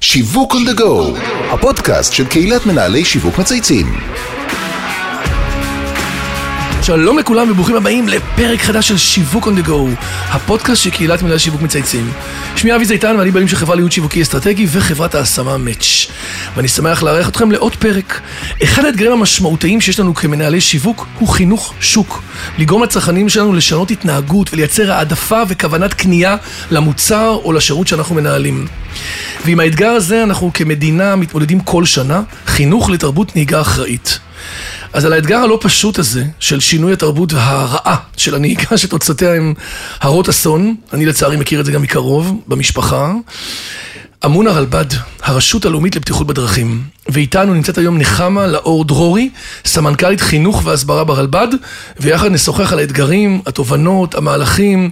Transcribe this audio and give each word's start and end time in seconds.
שיווק 0.00 0.52
on 0.52 0.78
go, 0.80 1.18
הפודקאסט 1.52 2.12
של 2.12 2.26
קהילת 2.26 2.66
מנהלי 2.66 3.04
שיווק 3.04 3.38
מצייצים. 3.38 3.86
שלום 6.82 7.18
לכולם 7.18 7.50
וברוכים 7.50 7.76
הבאים 7.76 8.08
לפרק 8.08 8.60
חדש 8.60 8.88
של 8.88 8.98
שיווק 8.98 9.46
on 9.46 9.50
the 9.50 9.66
go, 9.66 9.72
הפודקאסט 10.28 10.82
של 10.82 10.90
קהילת 10.90 11.22
מנהלי 11.22 11.38
שיווק 11.38 11.62
מצייצים. 11.62 12.12
שמי 12.56 12.74
אבי 12.74 12.84
זיתן 12.84 13.16
ואני 13.18 13.30
בעלים 13.30 13.48
של 13.48 13.56
חברה 13.56 13.74
לייעוד 13.74 13.92
שיווקי 13.92 14.22
אסטרטגי 14.22 14.66
וחברת 14.70 15.14
ההשמה 15.14 15.58
מאץ'. 15.58 16.06
ואני 16.56 16.68
שמח 16.68 17.02
לארח 17.02 17.28
אתכם 17.28 17.50
לעוד 17.50 17.76
פרק. 17.76 18.20
אחד 18.62 18.84
האתגרים 18.84 19.12
המשמעותיים 19.12 19.80
שיש 19.80 20.00
לנו 20.00 20.14
כמנהלי 20.14 20.60
שיווק 20.60 21.06
הוא 21.18 21.28
חינוך 21.28 21.74
שוק. 21.80 22.22
לגרום 22.58 22.82
לצרכנים 22.82 23.28
שלנו 23.28 23.52
לשנות 23.52 23.90
התנהגות 23.90 24.52
ולייצר 24.52 24.92
העדפה 24.92 25.42
וכוונת 25.48 25.94
קנייה 25.94 26.36
למוצר 26.70 27.38
או 27.44 27.52
לשירות 27.52 27.88
שאנחנו 27.88 28.14
מנהלים. 28.14 28.66
ועם 29.44 29.60
האתגר 29.60 29.90
הזה 29.90 30.22
אנחנו 30.22 30.50
כמדינה 30.54 31.16
מתמודדים 31.16 31.60
כל 31.60 31.84
שנה, 31.84 32.22
חינוך 32.46 32.90
לתרבות 32.90 33.36
נהיגה 33.36 33.60
אחראית. 33.60 34.18
אז 34.92 35.04
על 35.04 35.12
האתגר 35.12 35.36
הלא 35.36 35.58
פשוט 35.60 35.98
הזה, 35.98 36.24
של 36.40 36.60
שינוי 36.60 36.92
התרבות 36.92 37.32
והרעה 37.32 37.96
של 38.16 38.34
הנהיגה 38.34 38.76
שתוצאותיה 38.78 39.34
הם 39.34 39.54
הרות 40.00 40.28
אסון, 40.28 40.74
אני 40.92 41.06
לצערי 41.06 41.36
מכיר 41.36 41.60
את 41.60 41.64
זה 41.64 41.72
גם 41.72 41.82
מקרוב, 41.82 42.40
במשפחה, 42.48 43.12
אמון 44.24 44.46
הרלב"ד, 44.46 44.86
הרשות 45.22 45.64
הלאומית 45.64 45.96
לבטיחות 45.96 46.26
בדרכים. 46.26 46.82
ואיתנו 47.08 47.54
נמצאת 47.54 47.78
היום 47.78 47.98
נחמה 47.98 48.46
לאור 48.46 48.84
דרורי, 48.84 49.30
סמנכ"לית 49.64 50.20
חינוך 50.20 50.62
והסברה 50.64 51.04
ברלב"ד, 51.04 51.48
ויחד 52.00 52.30
נשוחח 52.32 52.72
על 52.72 52.78
האתגרים, 52.78 53.40
התובנות, 53.46 54.14
המהלכים 54.14 54.90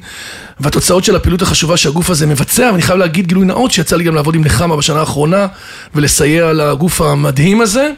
והתוצאות 0.60 1.04
של 1.04 1.16
הפעילות 1.16 1.42
החשובה 1.42 1.76
שהגוף 1.76 2.10
הזה 2.10 2.26
מבצע, 2.26 2.70
ואני 2.72 2.82
חייב 2.82 2.98
להגיד 2.98 3.26
גילוי 3.26 3.46
נאות 3.46 3.70
שיצא 3.70 3.96
לי 3.96 4.04
גם 4.04 4.14
לעבוד 4.14 4.34
עם 4.34 4.44
נחמה 4.44 4.76
בשנה 4.76 5.00
האחרונה 5.00 5.46
ולסייע 5.94 6.52
לגוף 6.52 7.00
המדהים 7.00 7.60
הזה. 7.60 7.90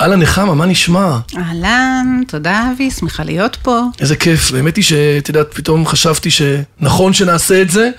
אהלן 0.00 0.20
נחמה, 0.20 0.54
מה 0.54 0.66
נשמע? 0.66 1.18
אהלן, 1.36 2.22
תודה 2.28 2.70
אבי, 2.72 2.90
שמחה 2.90 3.24
להיות 3.24 3.56
פה. 3.62 3.80
איזה 4.00 4.16
כיף, 4.16 4.54
האמת 4.54 4.76
היא 4.76 4.84
שאת 4.84 5.28
יודעת, 5.28 5.54
פתאום 5.54 5.86
חשבתי 5.86 6.30
שנכון 6.30 7.12
שנעשה 7.12 7.62
את 7.62 7.70
זה, 7.70 7.90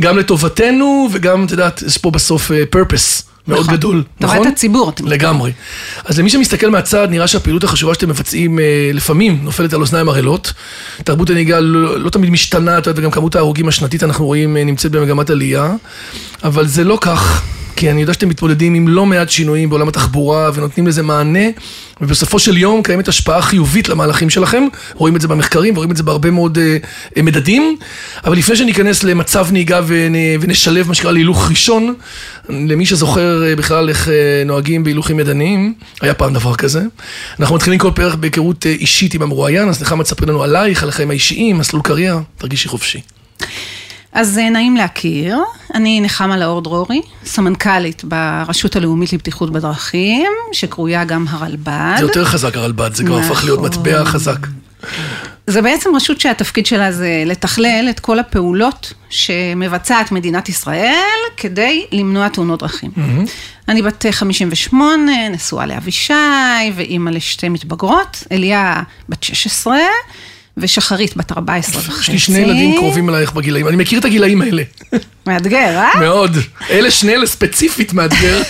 גם 0.00 0.18
לטובתנו 0.18 1.08
וגם, 1.12 1.44
את 1.44 1.50
יודעת, 1.50 1.82
יש 1.86 1.98
פה 1.98 2.10
בסוף 2.10 2.50
פרפס. 2.70 3.22
מאוד 3.48 3.60
נכון. 3.60 3.74
גדול, 3.74 4.02
טובת 4.20 4.32
נכון? 4.32 4.46
הציבור, 4.46 4.90
אתם 4.90 5.06
לגמרי. 5.06 5.52
אז 6.04 6.18
למי 6.18 6.30
שמסתכל 6.30 6.70
מהצד, 6.70 7.08
נראה 7.10 7.26
שהפעילות 7.26 7.64
החשובה 7.64 7.94
שאתם 7.94 8.08
מבצעים 8.08 8.58
אה, 8.58 8.90
לפעמים 8.92 9.38
נופלת 9.42 9.72
על 9.72 9.80
אוזניים 9.80 10.08
ערלות. 10.08 10.52
תרבות 11.04 11.30
הנהיגה 11.30 11.60
לא, 11.60 12.00
לא 12.00 12.10
תמיד 12.10 12.30
משתנה, 12.30 12.78
את 12.78 12.86
יודעת, 12.86 13.02
וגם 13.02 13.10
כמות 13.10 13.36
ההרוגים 13.36 13.68
השנתית 13.68 14.02
אנחנו 14.02 14.26
רואים 14.26 14.56
אה, 14.56 14.64
נמצאת 14.64 14.92
במגמת 14.92 15.30
עלייה, 15.30 15.74
אבל 16.44 16.66
זה 16.66 16.84
לא 16.84 16.98
כך. 17.00 17.42
כי 17.76 17.90
אני 17.90 18.00
יודע 18.00 18.12
שאתם 18.12 18.28
מתמודדים 18.28 18.74
עם 18.74 18.88
לא 18.88 19.06
מעט 19.06 19.30
שינויים 19.30 19.70
בעולם 19.70 19.88
התחבורה 19.88 20.50
ונותנים 20.54 20.86
לזה 20.86 21.02
מענה, 21.02 21.48
ובסופו 22.00 22.38
של 22.38 22.56
יום 22.56 22.82
קיימת 22.82 23.08
השפעה 23.08 23.42
חיובית 23.42 23.88
למהלכים 23.88 24.30
שלכם, 24.30 24.64
רואים 24.94 25.16
את 25.16 25.20
זה 25.20 25.28
במחקרים, 25.28 25.74
ורואים 25.74 25.90
את 25.90 25.96
זה 25.96 26.02
בהרבה 26.02 26.30
מאוד 26.30 26.58
uh, 26.58 27.22
מדדים, 27.22 27.76
אבל 28.24 28.36
לפני 28.36 28.56
שניכנס 28.56 29.04
למצב 29.04 29.46
נהיגה 29.52 29.80
ונ, 29.86 30.14
ונשלב 30.40 30.88
מה 30.88 30.94
שנקרא 30.94 31.12
להילוך 31.12 31.50
ראשון, 31.50 31.94
למי 32.48 32.86
שזוכר 32.86 33.42
uh, 33.42 33.58
בכלל 33.58 33.88
איך 33.88 34.08
uh, 34.08 34.10
נוהגים 34.46 34.84
בהילוכים 34.84 35.20
ידניים, 35.20 35.74
היה 36.00 36.14
פעם 36.14 36.34
דבר 36.34 36.54
כזה. 36.54 36.82
אנחנו 37.40 37.54
מתחילים 37.54 37.78
כל 37.78 37.90
פרק 37.94 38.14
בהיכרות 38.14 38.66
אישית 38.66 39.14
עם 39.14 39.22
המרואיין, 39.22 39.68
אז 39.68 39.82
נחמה 39.82 40.04
תספרי 40.04 40.26
לנו 40.26 40.42
עלייך, 40.42 40.82
על 40.82 40.88
החיים 40.88 41.10
האישיים, 41.10 41.58
מסלול 41.58 41.82
קריירה, 41.82 42.20
תרגישי 42.38 42.68
חופשי. 42.68 43.00
אז 44.14 44.38
אה, 44.38 44.50
נעים 44.50 44.76
להכיר, 44.76 45.38
אני 45.74 46.00
נחמה 46.00 46.36
לאור 46.36 46.62
דרורי, 46.62 47.02
סמנכ"לית 47.24 48.04
ברשות 48.04 48.76
הלאומית 48.76 49.12
לבטיחות 49.12 49.52
בדרכים, 49.52 50.32
שקרויה 50.52 51.04
גם 51.04 51.24
הרלב"ד. 51.28 51.94
זה 51.98 52.02
יותר 52.04 52.24
חזק 52.24 52.56
הרלב"ד, 52.56 52.94
זה 52.94 53.04
כבר 53.04 53.18
הפך 53.18 53.44
להיות 53.44 53.58
נכון. 53.58 53.70
מטבע 53.70 54.04
חזק. 54.04 54.46
זה 55.46 55.62
בעצם 55.62 55.90
רשות 55.96 56.20
שהתפקיד 56.20 56.66
שלה 56.66 56.92
זה 56.92 57.22
לתכלל 57.26 57.86
את 57.90 58.00
כל 58.00 58.18
הפעולות 58.18 58.92
שמבצעת 59.10 60.12
מדינת 60.12 60.48
ישראל 60.48 61.20
כדי 61.36 61.86
למנוע 61.92 62.28
תאונות 62.28 62.60
דרכים. 62.60 62.90
אני 63.68 63.82
בת 63.82 64.06
58, 64.10 65.28
נשואה 65.28 65.66
לאבישי 65.66 66.14
ואימא 66.74 67.10
לשתי 67.10 67.48
מתבגרות, 67.48 68.22
אליה 68.32 68.82
בת 69.08 69.22
16 69.22 69.76
ושחרית 70.56 71.16
בת 71.16 71.32
14 71.32 71.82
וחצי. 71.82 72.00
יש 72.00 72.08
לי 72.08 72.18
שני 72.18 72.38
ילדים 72.38 72.76
קרובים 72.76 73.10
אלייך 73.10 73.32
בגילאים, 73.32 73.68
אני 73.68 73.76
מכיר 73.76 73.98
את 73.98 74.04
הגילאים 74.04 74.42
האלה. 74.42 74.62
מאתגר, 75.26 75.76
אה? 75.76 76.00
מאוד. 76.00 76.36
אלה 76.70 76.90
שני 76.90 77.14
אלה 77.14 77.26
ספציפית 77.26 77.92
מאתגר. 77.92 78.42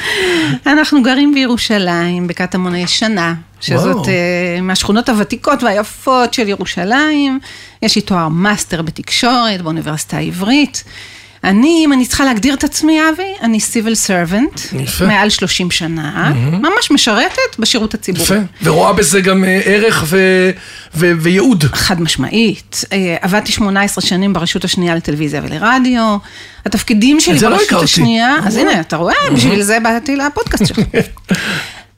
אנחנו 0.72 1.02
גרים 1.02 1.34
בירושלים, 1.34 2.26
בקטמון 2.26 2.74
הישנה, 2.74 3.34
שזאת 3.60 3.94
וואו. 3.94 4.04
uh, 4.04 4.62
מהשכונות 4.62 5.08
הוותיקות 5.08 5.62
והיפות 5.62 6.34
של 6.34 6.48
ירושלים. 6.48 7.38
יש 7.82 7.96
לי 7.96 8.02
תואר 8.02 8.28
מאסטר 8.28 8.82
בתקשורת 8.82 9.62
באוניברסיטה 9.62 10.16
העברית. 10.16 10.84
אני, 11.44 11.82
אם 11.84 11.92
אני 11.92 12.06
צריכה 12.06 12.24
להגדיר 12.24 12.54
את 12.54 12.64
עצמי, 12.64 13.00
אבי, 13.12 13.32
אני 13.42 13.60
סיביל 13.60 13.94
סרבנט, 13.94 14.60
יפה. 14.72 15.06
מעל 15.06 15.30
30 15.30 15.70
שנה, 15.70 16.32
ממש 16.52 16.90
משרתת 16.90 17.58
בשירות 17.58 17.94
הציבורי. 17.94 18.24
יפה. 18.24 18.34
ורואה 18.62 18.92
בזה 18.92 19.20
גם 19.20 19.44
אה, 19.44 19.60
ערך 19.64 20.04
ו- 20.06 20.50
ו- 20.94 21.12
וייעוד. 21.20 21.64
חד 21.64 22.00
משמעית. 22.02 22.84
אה, 22.92 23.16
עבדתי 23.20 23.52
18 23.52 24.02
שנים 24.02 24.32
ברשות 24.32 24.64
השנייה 24.64 24.94
לטלוויזיה 24.94 25.40
ולרדיו. 25.44 26.16
התפקידים 26.66 27.20
שלי 27.20 27.40
לא 27.40 27.48
ברשות 27.50 27.66
הכרתי. 27.66 27.84
השנייה, 27.84 28.36
אז 28.46 28.56
וואו. 28.56 28.68
הנה, 28.70 28.80
אתה 28.80 28.96
רואה, 28.96 29.14
בשביל 29.34 29.62
זה 29.62 29.78
באתי 29.82 30.16
לפודקאסט 30.16 30.66
שלך. 30.66 30.78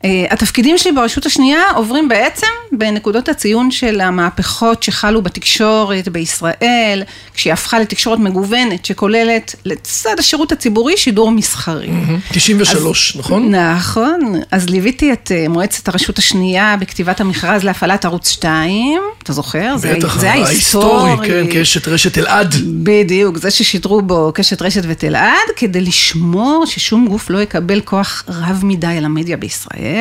אה, 0.04 0.24
התפקידים 0.30 0.78
שלי 0.78 0.92
ברשות 0.92 1.26
השנייה 1.26 1.62
עוברים 1.76 2.08
בעצם 2.08 2.46
בנקודות 2.72 3.28
הציון 3.28 3.70
של 3.70 4.00
המהפכות 4.00 4.82
שחלו 4.82 5.22
בתקשורת 5.22 6.08
בישראל, 6.08 7.02
כשהיא 7.34 7.52
הפכה 7.52 7.78
לתקשורת 7.78 8.18
מגוונת, 8.18 8.84
שכוללת 8.84 9.54
לצד 9.64 10.14
השירות 10.18 10.52
הציבורי 10.52 10.96
שידור 10.96 11.30
מסחרי. 11.30 11.88
93, 12.32 13.16
נכון? 13.16 13.54
נכון, 13.54 14.20
אז 14.50 14.68
ליוויתי 14.68 15.12
את 15.12 15.32
אה, 15.34 15.48
מועצת 15.48 15.88
הרשות 15.88 16.18
השנייה 16.18 16.76
בכתיבת 16.80 17.20
המכרז 17.20 17.64
להפעלת 17.64 18.04
ערוץ 18.04 18.28
2, 18.30 19.00
אתה 19.22 19.32
זוכר? 19.32 19.76
זה- 19.76 19.94
בטח, 19.96 20.18
זה 20.18 20.30
ההיסטורי. 20.32 21.28
כן, 21.28 21.44
קשת 21.52 21.88
רשת 21.88 22.18
אלעד. 22.18 22.54
בדיוק, 22.82 23.36
זה 23.38 23.50
ששידרו 23.50 24.02
בו 24.02 24.32
קשת 24.34 24.62
רשת 24.62 24.82
ותלעד, 24.88 25.28
כדי 25.56 25.80
לשמור 25.80 26.64
ששום 26.66 27.06
גוף 27.08 27.30
לא 27.30 27.38
יקבל 27.42 27.80
כוח 27.80 28.24
רב 28.28 28.60
מדי 28.64 28.86
על 28.86 29.04
המדיה 29.04 29.36
בישראל. 29.36 29.91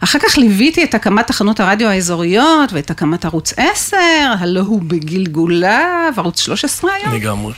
אחר 0.00 0.18
כך 0.18 0.38
ליוויתי 0.38 0.84
את 0.84 0.94
הקמת 0.94 1.26
תחנות 1.26 1.60
הרדיו 1.60 1.88
האזוריות 1.88 2.72
ואת 2.72 2.90
הקמת 2.90 3.24
ערוץ 3.24 3.52
10, 3.56 3.96
הלא 4.38 4.60
הוא 4.60 4.80
בגלגוליו, 4.82 6.12
ערוץ 6.16 6.40
13 6.40 6.90
היום. 6.94 7.14
לגמרי. 7.14 7.52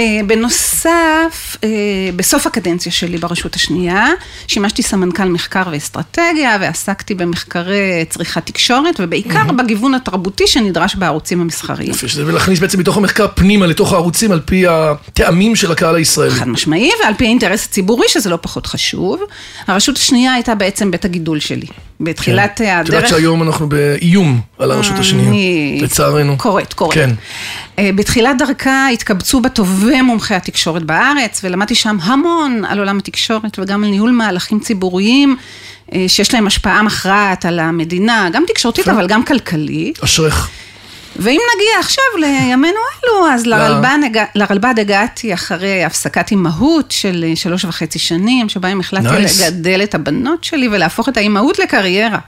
אה, 0.00 0.20
בנוסף, 0.26 1.56
אה, 1.64 1.68
בסוף 2.16 2.46
הקדנציה 2.46 2.92
שלי 2.92 3.18
ברשות 3.18 3.54
השנייה, 3.54 4.06
שימשתי 4.46 4.82
סמנכ"ל 4.82 5.24
מחקר 5.24 5.62
ואסטרטגיה 5.72 6.56
ועסקתי 6.60 7.14
במחקרי 7.14 8.04
צריכת 8.08 8.46
תקשורת 8.46 8.94
ובעיקר 8.98 9.52
בגיוון 9.58 9.94
התרבותי 9.94 10.46
שנדרש 10.46 10.94
בערוצים 10.94 11.40
המסחריים. 11.40 11.90
יפה, 11.90 12.08
שזה 12.08 12.32
להכניס 12.32 12.58
בעצם 12.58 12.78
מתוך 12.78 12.96
המחקר 12.96 13.26
פנימה 13.34 13.66
לתוך 13.66 13.92
הערוצים 13.92 14.32
על 14.32 14.40
פי 14.40 14.64
הטעמים 14.66 15.56
של 15.56 15.72
הקהל 15.72 15.94
הישראלי. 15.94 16.34
חד 16.34 16.48
משמעי, 16.48 16.90
ועל 17.02 17.14
פי 17.14 17.24
האינטרס 17.24 17.66
הציבורי, 17.66 18.06
שזה 18.08 18.30
לא 18.30 18.38
פחות 18.40 18.66
חשוב. 18.66 19.20
הרשות 19.66 19.96
השנייה 19.96 20.32
הייתה 20.32 20.54
בעצם 20.54 20.90
בית 20.90 21.04
הגידול 21.04 21.40
שלי. 21.40 21.66
בתחילת 22.00 22.58
כן. 22.58 22.80
את 22.80 22.86
יודעת 22.86 23.02
הדרך... 23.02 23.08
שהיום 23.10 23.42
אנחנו 23.42 23.68
באיום 23.68 24.40
על 24.58 24.70
הרשות 24.70 24.98
השנייה, 24.98 25.28
אני- 25.28 25.78
לצערנו. 25.82 26.38
קורית, 26.38 26.72
קורית. 26.72 26.94
כן. 26.94 27.10
אה, 27.78 27.90
בתחילת 27.94 28.38
דרכה 28.38 28.88
התקבצו 28.88 29.40
בה 29.40 29.48
טובי 29.48 30.02
מומחי 30.02 30.34
התקשורת 30.34 30.82
בארץ, 30.82 31.40
ולמדתי 31.44 31.74
שם 31.74 31.96
המון 32.02 32.64
על 32.68 32.78
עולם 32.78 32.98
התקשורת 32.98 33.58
וגם 33.58 33.84
על 33.84 33.90
ניהול 33.90 34.10
מהלכים 34.10 34.60
ציבוריים, 34.60 35.36
אה, 35.94 36.04
שיש 36.08 36.34
להם 36.34 36.46
השפעה 36.46 36.82
מכרעת 36.82 37.44
על 37.44 37.58
המדינה, 37.58 38.28
גם 38.32 38.44
תקשורתית 38.48 38.88
אבל 38.88 39.06
גם 39.06 39.24
כלכלית. 39.24 39.98
אשריך. 40.04 40.48
ואם 41.16 41.40
נגיע 41.56 41.78
עכשיו 41.80 42.04
לימינו 42.20 42.78
אלו, 43.04 43.28
אז 43.28 43.46
לרלב"ד, 43.46 43.98
הגע, 44.06 44.24
לרלב"ד 44.34 44.74
הגעתי 44.78 45.34
אחרי 45.34 45.84
הפסקת 45.84 46.30
אימהות 46.30 46.90
של 46.90 47.24
אה, 47.28 47.36
שלוש 47.36 47.64
וחצי 47.64 47.98
שנים, 47.98 48.48
שבהם 48.48 48.80
החלטתי 48.80 49.08
Nice. 49.08 49.46
לגדל 49.46 49.80
את 49.82 49.94
הבנות 49.94 50.44
שלי 50.44 50.68
ולהפוך 50.68 51.08
את 51.08 51.16
האימהות 51.16 51.58
לקריירה. 51.58 52.18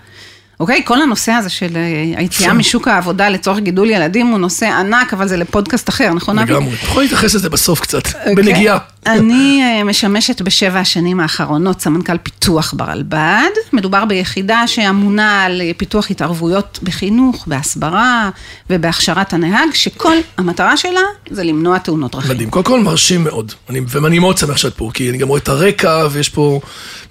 אוקיי? 0.60 0.82
כל 0.84 1.02
הנושא 1.02 1.32
הזה 1.32 1.50
של 1.50 1.76
אה, 1.76 2.18
היציאה 2.18 2.52
משוק 2.54 2.88
העבודה 2.88 3.28
לצורך 3.28 3.58
גידול 3.58 3.90
ילדים 3.90 4.26
הוא 4.26 4.38
נושא 4.38 4.66
ענק, 4.66 5.12
אבל 5.12 5.28
זה 5.28 5.36
לפודקאסט 5.36 5.88
אחר, 5.88 6.14
נכון 6.14 6.38
אבי? 6.38 6.52
לגמרי. 6.52 6.74
יכול 6.82 7.02
להתייחס 7.02 7.34
לזה 7.34 7.50
בסוף 7.50 7.80
קצת, 7.80 8.06
אוקיי. 8.06 8.34
בנגיעה. 8.34 8.78
אני 9.06 9.62
אה, 9.62 9.84
משמשת 9.84 10.42
בשבע 10.42 10.78
השנים 10.78 11.20
האחרונות 11.20 11.80
סמנכ"ל 11.80 12.18
פיתוח 12.18 12.74
ברלב"ד. 12.76 13.50
מדובר 13.72 14.04
ביחידה 14.04 14.66
שאמונה 14.66 15.44
על 15.44 15.62
פיתוח 15.76 16.10
התערבויות 16.10 16.78
בחינוך, 16.82 17.44
בהסברה 17.46 18.30
ובהכשרת 18.70 19.32
הנהג, 19.32 19.68
שכל 19.74 20.16
המטרה 20.38 20.76
שלה 20.76 21.00
זה 21.30 21.44
למנוע 21.44 21.78
תאונות 21.78 22.12
דרכים. 22.12 22.30
מדהים, 22.30 22.50
קודם 22.50 22.64
כל 22.64 22.80
מרשים 22.80 23.24
מאוד, 23.24 23.52
אני, 23.70 23.80
ואני 23.88 24.18
מאוד 24.18 24.38
שמח 24.38 24.56
שאת 24.56 24.74
פה, 24.74 24.90
כי 24.94 25.10
אני 25.10 25.18
גם 25.18 25.28
רואה 25.28 25.40
את 25.40 25.48
הרקע, 25.48 26.06
ויש 26.10 26.28
פה 26.28 26.60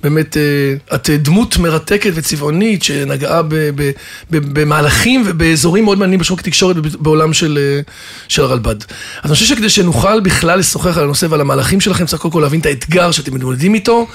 באמת, 0.04 0.38
אה, 0.38 0.96
את 0.96 1.10
אה, 1.10 1.18
דמות 1.18 1.58
מרתקת 1.58 2.12
וצבעונית, 2.16 2.84
שנגעה 2.84 3.42
ב, 3.42 3.56
ב, 3.56 3.92
ב, 4.32 4.60
במהלכים 4.60 5.24
ובאזורים 5.26 5.84
מאוד 5.84 5.98
מעניינים 5.98 6.20
בשוק 6.20 6.40
התקשורת 6.40 6.76
בעולם 6.78 7.34
של, 7.34 7.80
של 8.28 8.44
הרלב"ד. 8.44 8.76
אז 9.24 9.26
אני 9.26 9.34
חושב 9.34 9.46
שכדי 9.46 9.70
שנוכל 9.70 10.20
בכלל 10.20 10.60
לשוחח 10.60 10.98
על 10.98 11.04
הנושא 11.04 11.26
ועל 11.30 11.42
המהלכים 11.42 11.81
שלכם, 11.82 12.06
צריך 12.06 12.22
קודם 12.22 12.32
כל 12.32 12.40
להבין 12.40 12.60
את 12.60 12.66
האתגר 12.66 13.12
שאתם 13.12 13.36
מתמודדים 13.36 13.74
איתו. 13.74 14.08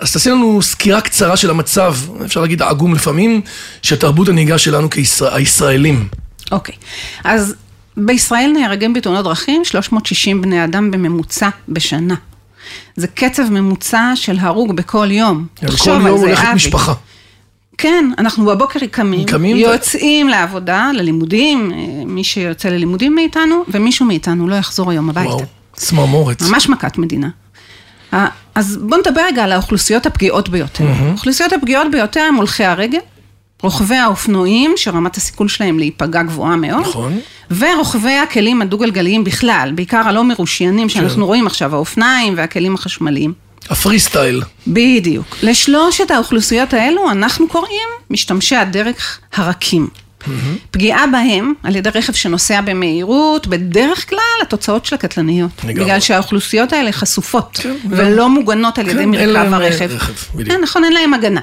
אז 0.00 0.12
תעשי 0.12 0.30
לנו 0.30 0.62
סקירה 0.62 1.00
קצרה 1.00 1.36
של 1.36 1.50
המצב, 1.50 1.94
אפשר 2.24 2.40
להגיד 2.40 2.62
עגום 2.62 2.94
לפעמים, 2.94 3.40
של 3.82 3.96
תרבות 3.96 4.28
הנהיגה 4.28 4.58
שלנו 4.58 4.88
כישראלים. 4.90 6.08
אוקיי, 6.52 6.74
אז 7.24 7.54
בישראל 7.96 8.50
נהרגים 8.54 8.92
בתאונות 8.92 9.24
דרכים 9.24 9.64
360 9.64 10.42
בני 10.42 10.64
אדם 10.64 10.90
בממוצע 10.90 11.48
בשנה. 11.68 12.14
זה 12.96 13.06
קצב 13.06 13.50
ממוצע 13.50 14.12
של 14.14 14.36
הרוג 14.40 14.76
בכל 14.76 15.08
יום. 15.10 15.46
כל 15.60 15.66
תחשוב 15.66 15.88
על 15.94 16.06
יום 16.06 16.18
זה, 16.18 16.26
הולכת 16.26 16.44
אבי. 16.44 16.54
משפחה. 16.54 16.92
כן, 17.78 18.10
אנחנו 18.18 18.44
בבוקר 18.46 18.80
קמים, 18.90 19.24
קמים 19.24 19.56
ו- 19.56 19.60
יוצאים 19.60 20.28
לעבודה, 20.28 20.90
ללימודים, 20.94 21.72
אה, 21.72 22.04
מי 22.06 22.24
שיוצא 22.24 22.68
ללימודים 22.68 23.14
מאיתנו, 23.14 23.64
ומישהו 23.68 24.06
מאיתנו 24.06 24.48
לא 24.48 24.54
יחזור 24.54 24.90
היום 24.90 25.10
הביתה. 25.10 25.28
וואו, 25.28 25.44
צמרמורת. 25.76 26.42
ממש 26.42 26.68
מכת 26.68 26.98
מדינה. 26.98 27.28
אז 28.54 28.78
בואו 28.82 29.00
נדבר 29.00 29.20
רגע 29.26 29.44
על 29.44 29.52
האוכלוסיות 29.52 30.06
הפגיעות 30.06 30.48
ביותר. 30.48 30.84
האוכלוסיות 30.86 31.52
הפגיעות 31.52 31.86
ביותר 31.92 32.20
הם 32.20 32.34
הולכי 32.34 32.64
הרגל, 32.64 32.98
רוכבי 33.62 33.96
האופנועים, 33.96 34.72
שרמת 34.76 35.16
הסיכון 35.16 35.48
שלהם 35.48 35.78
להיפגע 35.78 36.22
גבוהה 36.22 36.56
מאוד, 36.56 36.80
נכון. 36.80 37.18
ורוכבי 37.58 38.12
הכלים 38.12 38.62
הדו-גלגליים 38.62 39.24
בכלל, 39.24 39.72
בעיקר 39.74 40.02
הלא 40.04 40.24
מרושיינים 40.24 40.88
שאנחנו 40.88 41.26
רואים 41.26 41.46
עכשיו, 41.46 41.74
האופניים 41.74 42.34
והכלים 42.36 42.74
החשמליים. 42.74 43.32
הפרי 43.70 43.98
סטייל. 43.98 44.42
בדיוק. 44.66 45.36
לשלושת 45.42 46.10
האוכלוסיות 46.10 46.74
האלו 46.74 47.10
אנחנו 47.10 47.48
קוראים 47.48 47.88
משתמשי 48.10 48.56
הדרך 48.56 49.20
הרכים. 49.34 49.88
פגיעה 50.70 51.06
בהם 51.06 51.52
על 51.62 51.76
ידי 51.76 51.90
רכב 51.94 52.12
שנוסע 52.12 52.60
במהירות, 52.60 53.46
בדרך 53.46 54.08
כלל 54.08 54.18
התוצאות 54.42 54.84
שלה 54.86 54.98
קטלניות. 54.98 55.50
לגמרי. 55.64 55.84
בגלל 55.84 56.00
שהאוכלוסיות 56.00 56.72
האלה 56.72 56.92
חשופות 56.92 57.58
כן, 57.62 57.74
ולא 57.90 58.28
מוגנות 58.28 58.78
על 58.78 58.88
ידי 58.88 59.02
כן, 59.02 59.08
מרכב 59.08 59.52
אה, 59.52 59.56
הרכב. 59.56 59.90
רכב, 59.90 60.12
בדיוק. 60.34 60.56
כן, 60.56 60.62
נכון, 60.62 60.84
אין 60.84 60.92
להם 60.92 61.14
הגנה. 61.14 61.40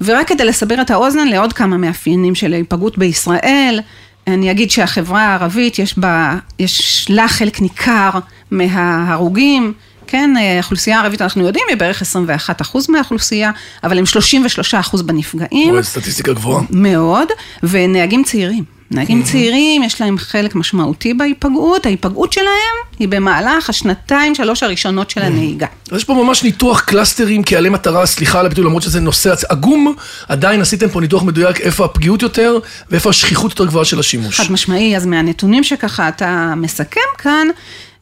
ורק 0.00 0.28
כדי 0.28 0.44
לסבר 0.44 0.80
את 0.80 0.90
האוזן 0.90 1.28
לעוד 1.28 1.52
כמה 1.52 1.76
מאפיינים 1.76 2.34
של 2.34 2.52
היפגעות 2.52 2.98
בישראל, 2.98 3.80
אני 4.26 4.50
אגיד 4.50 4.70
שהחברה 4.70 5.22
הערבית 5.22 5.78
יש 5.78 5.98
בה, 5.98 6.36
יש 6.58 7.06
לה 7.10 7.28
חלק 7.28 7.60
ניכר 7.60 8.10
מההרוגים, 8.50 9.72
כן, 10.06 10.30
האוכלוסייה 10.36 11.00
הערבית 11.00 11.22
אנחנו 11.22 11.46
יודעים 11.46 11.64
היא 11.68 11.76
בערך 11.76 12.02
21 12.02 12.60
אחוז 12.60 12.90
מהאוכלוסייה, 12.90 13.50
אבל 13.84 13.98
הם 13.98 14.06
33 14.06 14.74
אחוז 14.74 15.02
בנפגעים. 15.02 15.82
סטטיסטיקה 15.82 16.32
גבוהה. 16.32 16.62
מאוד, 16.70 17.28
ונהגים 17.62 18.24
צעירים. 18.24 18.75
נהגים 18.90 19.22
צעירים, 19.22 19.82
יש 19.82 20.00
להם 20.00 20.18
חלק 20.18 20.54
משמעותי 20.54 21.14
בהיפגעות, 21.14 21.86
ההיפגעות 21.86 22.32
שלהם 22.32 22.76
היא 22.98 23.08
במהלך 23.08 23.70
השנתיים, 23.70 24.34
שלוש 24.34 24.62
הראשונות 24.62 25.10
של 25.10 25.22
הנהיגה. 25.22 25.66
אז 25.90 25.96
יש 25.96 26.04
פה 26.04 26.14
ממש 26.14 26.42
ניתוח 26.42 26.80
קלאסטרים 26.80 27.42
כעלי 27.46 27.68
מטרה, 27.68 28.06
סליחה 28.06 28.40
על 28.40 28.46
הביטוי, 28.46 28.64
למרות 28.64 28.82
שזה 28.82 29.00
נושא 29.00 29.34
עגום, 29.48 29.94
עדיין 30.28 30.60
עשיתם 30.60 30.88
פה 30.88 31.00
ניתוח 31.00 31.22
מדויק 31.22 31.60
איפה 31.60 31.84
הפגיעות 31.84 32.22
יותר 32.22 32.58
ואיפה 32.90 33.10
השכיחות 33.10 33.50
יותר 33.50 33.66
גבוהה 33.66 33.84
של 33.84 34.00
השימוש. 34.00 34.40
חד 34.40 34.52
משמעי, 34.52 34.96
אז 34.96 35.06
מהנתונים 35.06 35.64
שככה 35.64 36.08
אתה 36.08 36.54
מסכם 36.56 37.00
כאן, 37.18 37.46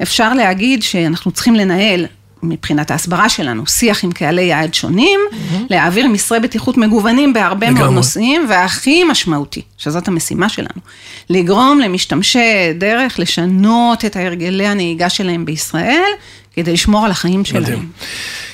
אפשר 0.03 0.35
להגיד 0.35 0.83
שאנחנו 0.83 1.31
צריכים 1.31 1.55
לנהל 1.55 2.07
מבחינת 2.49 2.91
ההסברה 2.91 3.29
שלנו, 3.29 3.67
שיח 3.67 4.05
עם 4.05 4.13
קהלי 4.13 4.43
יעד 4.43 4.75
שונים, 4.75 5.21
להעביר 5.71 6.09
מסרי 6.09 6.41
בטיחות 6.41 6.77
מגוונים 6.77 7.33
בהרבה 7.33 7.71
מאוד 7.71 7.79
לגמרי. 7.79 7.95
נושאים, 7.95 8.47
והכי 8.49 9.05
משמעותי, 9.05 9.63
שזאת 9.79 10.09
המשימה 10.09 10.49
שלנו, 10.49 10.81
לגרום 11.31 11.81
למשתמשי 11.81 12.73
דרך 12.79 13.19
לשנות 13.19 14.05
את 14.05 14.17
הרגלי 14.17 14.67
הנהיגה 14.67 15.11
שלהם 15.11 15.45
בישראל, 15.45 16.11
כדי 16.57 16.73
לשמור 16.73 17.05
על 17.05 17.11
החיים 17.11 17.45
שלהם. 17.45 17.63
מדהים. 17.63 17.89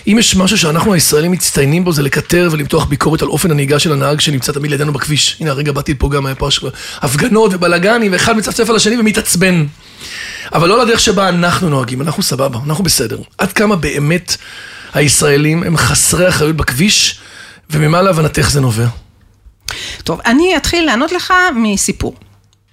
אם 0.07 0.17
יש 0.19 0.37
משהו 0.37 0.59
שאנחנו 0.59 0.95
הישראלים 0.95 1.33
מצטיינים 1.33 1.85
בו 1.85 1.93
זה 1.93 2.03
לקטר 2.03 2.49
ולמתוח 2.53 2.85
ביקורת 2.85 3.23
על 3.23 3.29
אופן 3.29 3.51
הנהיגה 3.51 3.79
של 3.79 3.93
הנהג 3.93 4.21
שנמצא 4.21 4.53
תמיד 4.53 4.71
לידינו 4.71 4.93
בכביש. 4.93 5.37
הנה 5.41 5.51
הרגע 5.51 5.73
באתי 5.73 5.93
לפה 5.93 6.09
גם 6.09 6.27
היה 6.27 6.35
פה 6.35 6.49
הש- 6.49 6.65
הפגנות 6.97 7.55
ובלאגנים 7.55 8.13
ואחד 8.13 8.37
מצפצף 8.37 8.71
על 8.71 8.77
השני 8.77 8.97
ומתעצבן. 9.01 9.67
אבל 10.55 10.69
לא 10.69 10.85
לדרך 10.85 11.01
שבה 11.01 11.29
אנחנו 11.29 11.69
נוהגים, 11.69 12.03
אנחנו 12.03 12.23
סבבה, 12.23 12.59
אנחנו 12.67 12.85
בסדר. 12.85 13.19
עד 13.39 13.53
כמה 13.53 13.77
באמת 13.77 14.37
הישראלים 14.95 15.63
הם 15.63 15.77
חסרי 15.77 16.29
אחריות 16.29 16.57
בכביש 16.57 17.21
וממה 17.71 18.03
להבנתך 18.03 18.51
זה 18.51 18.61
נובע? 18.61 18.87
טוב, 20.05 20.21
אני 20.27 20.57
אתחיל 20.57 20.87
לענות 20.87 21.13
לך 21.13 21.33
מסיפור, 21.57 22.15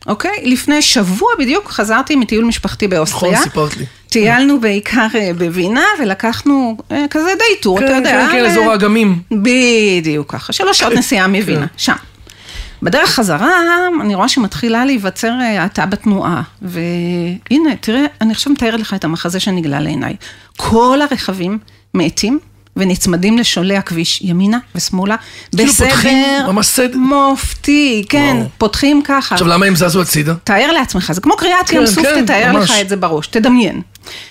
אוקיי? 0.08 0.32
לפני 0.46 0.82
שבוע 0.82 1.30
בדיוק 1.40 1.72
חזרתי 1.72 2.16
מטיול 2.16 2.46
משפחתי 2.46 2.88
נכון, 2.88 2.98
באוסטריה. 2.98 3.42
סיפרת 3.44 3.78
לי. 3.78 3.86
טיילנו 4.10 4.60
בעיקר 4.62 5.08
אה, 5.16 5.32
בווינה 5.38 5.84
ולקחנו 6.02 6.78
אה, 6.92 7.06
כזה 7.10 7.30
די 7.38 7.62
טור, 7.62 7.78
אתה 7.80 7.88
כן, 7.88 7.96
יודע. 7.96 8.26
כן, 8.28 8.32
כן, 8.32 8.44
ל- 8.44 8.46
אזור 8.46 8.72
האגמים. 8.72 9.20
בדיוק 9.32 10.32
ככה, 10.34 10.54
שלוש 10.54 10.80
שעות 10.80 10.94
נסיעה 10.94 11.28
מווינה, 11.28 11.66
שם. 11.78 11.96
בדרך 12.84 13.10
חזרה, 13.10 13.52
אני 14.02 14.16
רואה 14.16 14.28
שמתחילה 14.30 14.86
להיווצר 14.86 15.32
אה, 15.42 15.62
האטה 15.64 15.86
בתנועה, 15.86 16.42
והנה, 16.62 17.76
תראה, 17.82 18.06
אני 18.22 18.32
עכשיו 18.32 18.54
מתארת 18.54 18.80
לך 18.80 18.94
את 18.94 19.04
המחזה 19.04 19.40
שנגלה 19.40 19.80
לעיניי. 19.80 20.16
כל 20.58 21.00
הרכבים 21.10 21.58
מאטים 21.94 22.40
ונצמדים 22.78 23.38
לשולי 23.38 23.78
הכביש, 23.78 24.22
ימינה 24.22 24.58
ושמאלה, 24.76 25.16
כאילו 25.52 25.68
בסדר. 26.54 26.98
מופתי, 26.98 28.06
כן, 28.10 28.36
וואו. 28.38 28.50
פותחים 28.58 29.02
ככה. 29.06 29.36
עכשיו 29.36 29.48
למה 29.48 29.66
הם 29.66 29.76
זזו 29.76 30.02
הצידה? 30.02 30.34
תאר 30.44 30.72
לעצמך, 30.72 31.12
זה 31.12 31.22
כמו 31.22 31.36
קריאת 31.36 31.72
ים 31.72 31.80
כן, 31.80 31.88
סוף, 31.88 32.04
כן, 32.04 32.26
תתאר 32.26 32.52
ממש. 32.54 32.70
לך 32.70 32.76
את 32.82 32.90
זה 32.90 32.96
בראש, 32.96 33.28
תדמיין. 33.28 33.82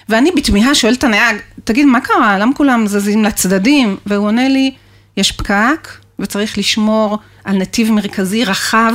ואני 0.09 0.31
בתמיהה 0.37 0.75
שואלת 0.75 0.99
את 0.99 1.05
הנהג, 1.05 1.37
תגיד, 1.65 1.87
מה 1.87 2.01
קרה? 2.01 2.39
למה 2.39 2.55
כולם 2.55 2.87
זזים 2.87 3.25
לצדדים? 3.25 3.97
והוא 4.07 4.27
עונה 4.27 4.49
לי, 4.49 4.71
יש 5.17 5.33
פקק, 5.33 5.89
וצריך 6.19 6.59
לשמור 6.59 7.19
על 7.45 7.57
נתיב 7.57 7.93
מרכזי 7.93 8.45
רחב 8.45 8.93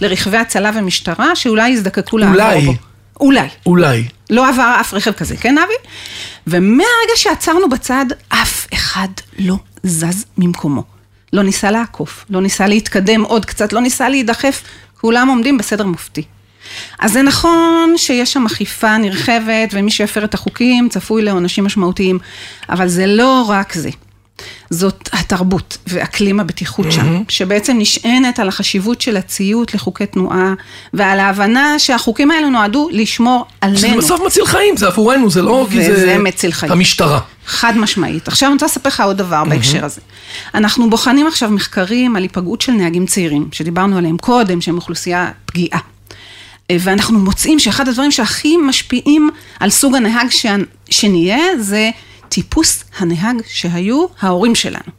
לרכבי 0.00 0.36
הצלה 0.36 0.70
ומשטרה, 0.74 1.36
שאולי 1.36 1.68
יזדקקו 1.68 2.18
לעבור 2.18 2.34
אולי. 2.42 2.60
בו. 2.60 2.74
אולי. 3.20 3.48
אולי. 3.66 4.04
לא 4.30 4.48
עבר 4.48 4.76
אף 4.80 4.94
רכב 4.94 5.12
כזה, 5.12 5.36
כן 5.36 5.58
אבי? 5.58 5.90
ומהרגע 6.46 7.16
שעצרנו 7.16 7.68
בצד, 7.68 8.06
אף 8.28 8.63
אחד 8.74 9.08
לא 9.38 9.56
זז 9.82 10.24
ממקומו. 10.38 10.82
לא 11.32 11.42
ניסה 11.42 11.70
לעקוף, 11.70 12.24
לא 12.30 12.40
ניסה 12.40 12.66
להתקדם 12.66 13.22
עוד 13.22 13.44
קצת, 13.44 13.72
לא 13.72 13.80
ניסה 13.80 14.08
להידחף, 14.08 14.62
כולם 15.00 15.28
עומדים 15.28 15.58
בסדר 15.58 15.86
מופתי. 15.86 16.22
אז 16.98 17.12
זה 17.12 17.22
נכון 17.22 17.94
שיש 17.96 18.32
שם 18.32 18.46
אכיפה 18.46 18.96
נרחבת, 18.96 19.70
ומי 19.72 19.90
שיפר 19.90 20.24
את 20.24 20.34
החוקים 20.34 20.88
צפוי 20.88 21.22
לעונשים 21.22 21.64
משמעותיים, 21.64 22.18
אבל 22.68 22.88
זה 22.88 23.06
לא 23.06 23.44
רק 23.48 23.74
זה. 23.74 23.90
זאת 24.74 25.08
התרבות 25.12 25.78
ואקלים 25.86 26.40
הבטיחות 26.40 26.92
שם, 26.92 27.22
שבעצם 27.28 27.76
נשענת 27.78 28.38
על 28.38 28.48
החשיבות 28.48 29.00
של 29.00 29.16
הציות 29.16 29.74
לחוקי 29.74 30.06
תנועה, 30.06 30.54
ועל 30.94 31.20
ההבנה 31.20 31.78
שהחוקים 31.78 32.30
האלו 32.30 32.50
נועדו 32.50 32.88
לשמור 32.92 33.44
שזה 33.64 33.86
עלינו. 33.86 34.02
בסוף 34.02 34.20
מציל 34.26 34.46
חיים, 34.46 34.76
זה 34.76 34.86
עבורנו, 34.86 35.30
זה 35.30 35.42
לא 35.42 35.66
כי 35.70 35.84
זה... 35.84 35.92
וזה 35.92 36.18
מציל 36.18 36.52
חיים. 36.52 36.72
המשטרה. 36.72 37.20
חד 37.46 37.76
משמעית. 37.76 38.28
עכשיו 38.28 38.48
אני 38.48 38.54
רוצה 38.54 38.66
לספר 38.66 38.88
לך 38.88 39.00
עוד 39.00 39.18
דבר 39.18 39.44
בהקשר 39.44 39.84
הזה. 39.84 40.00
אנחנו 40.54 40.90
בוחנים 40.90 41.26
עכשיו 41.26 41.50
מחקרים 41.50 42.16
על 42.16 42.22
היפגעות 42.22 42.60
של 42.60 42.72
נהגים 42.72 43.06
צעירים, 43.06 43.48
שדיברנו 43.52 43.98
עליהם 43.98 44.16
קודם, 44.16 44.60
שהם 44.60 44.76
אוכלוסייה 44.76 45.30
פגיעה. 45.46 45.78
אה, 46.70 46.76
ואנחנו 46.80 47.18
מוצאים 47.18 47.58
שאחד 47.58 47.88
הדברים 47.88 48.10
שהכי 48.10 48.56
משפיעים 48.56 49.30
על 49.60 49.70
סוג 49.70 49.94
הנהג. 49.94 50.28
שנהיה, 50.90 51.38
זה 51.60 51.90
טיפוס 52.34 52.84
הנהג 52.98 53.36
שהיו 53.46 54.06
ההורים 54.20 54.54
שלנו. 54.54 54.92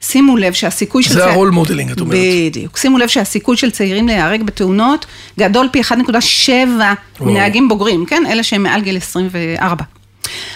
שימו 0.00 0.36
לב 0.36 0.52
שהסיכוי 0.52 1.02
של... 1.02 1.14
זה 1.14 1.20
צע- 1.20 1.30
ה 1.30 1.34
role 1.34 1.50
modeling, 1.50 1.90
את 1.90 2.00
אומרת. 2.00 2.18
בדיוק. 2.46 2.76
שימו 2.76 2.98
לב 2.98 3.08
שהסיכוי 3.08 3.56
של 3.56 3.70
צעירים 3.70 4.06
להיהרג 4.06 4.42
בתאונות 4.42 5.06
גדול 5.38 5.68
פי 5.72 5.80
1.7 5.80 5.90
וואו. 5.90 7.30
מנהגים 7.30 7.68
בוגרים, 7.68 8.06
כן? 8.06 8.22
אלה 8.30 8.42
שהם 8.42 8.62
מעל 8.62 8.80
גיל 8.80 8.96
24. 8.96 9.84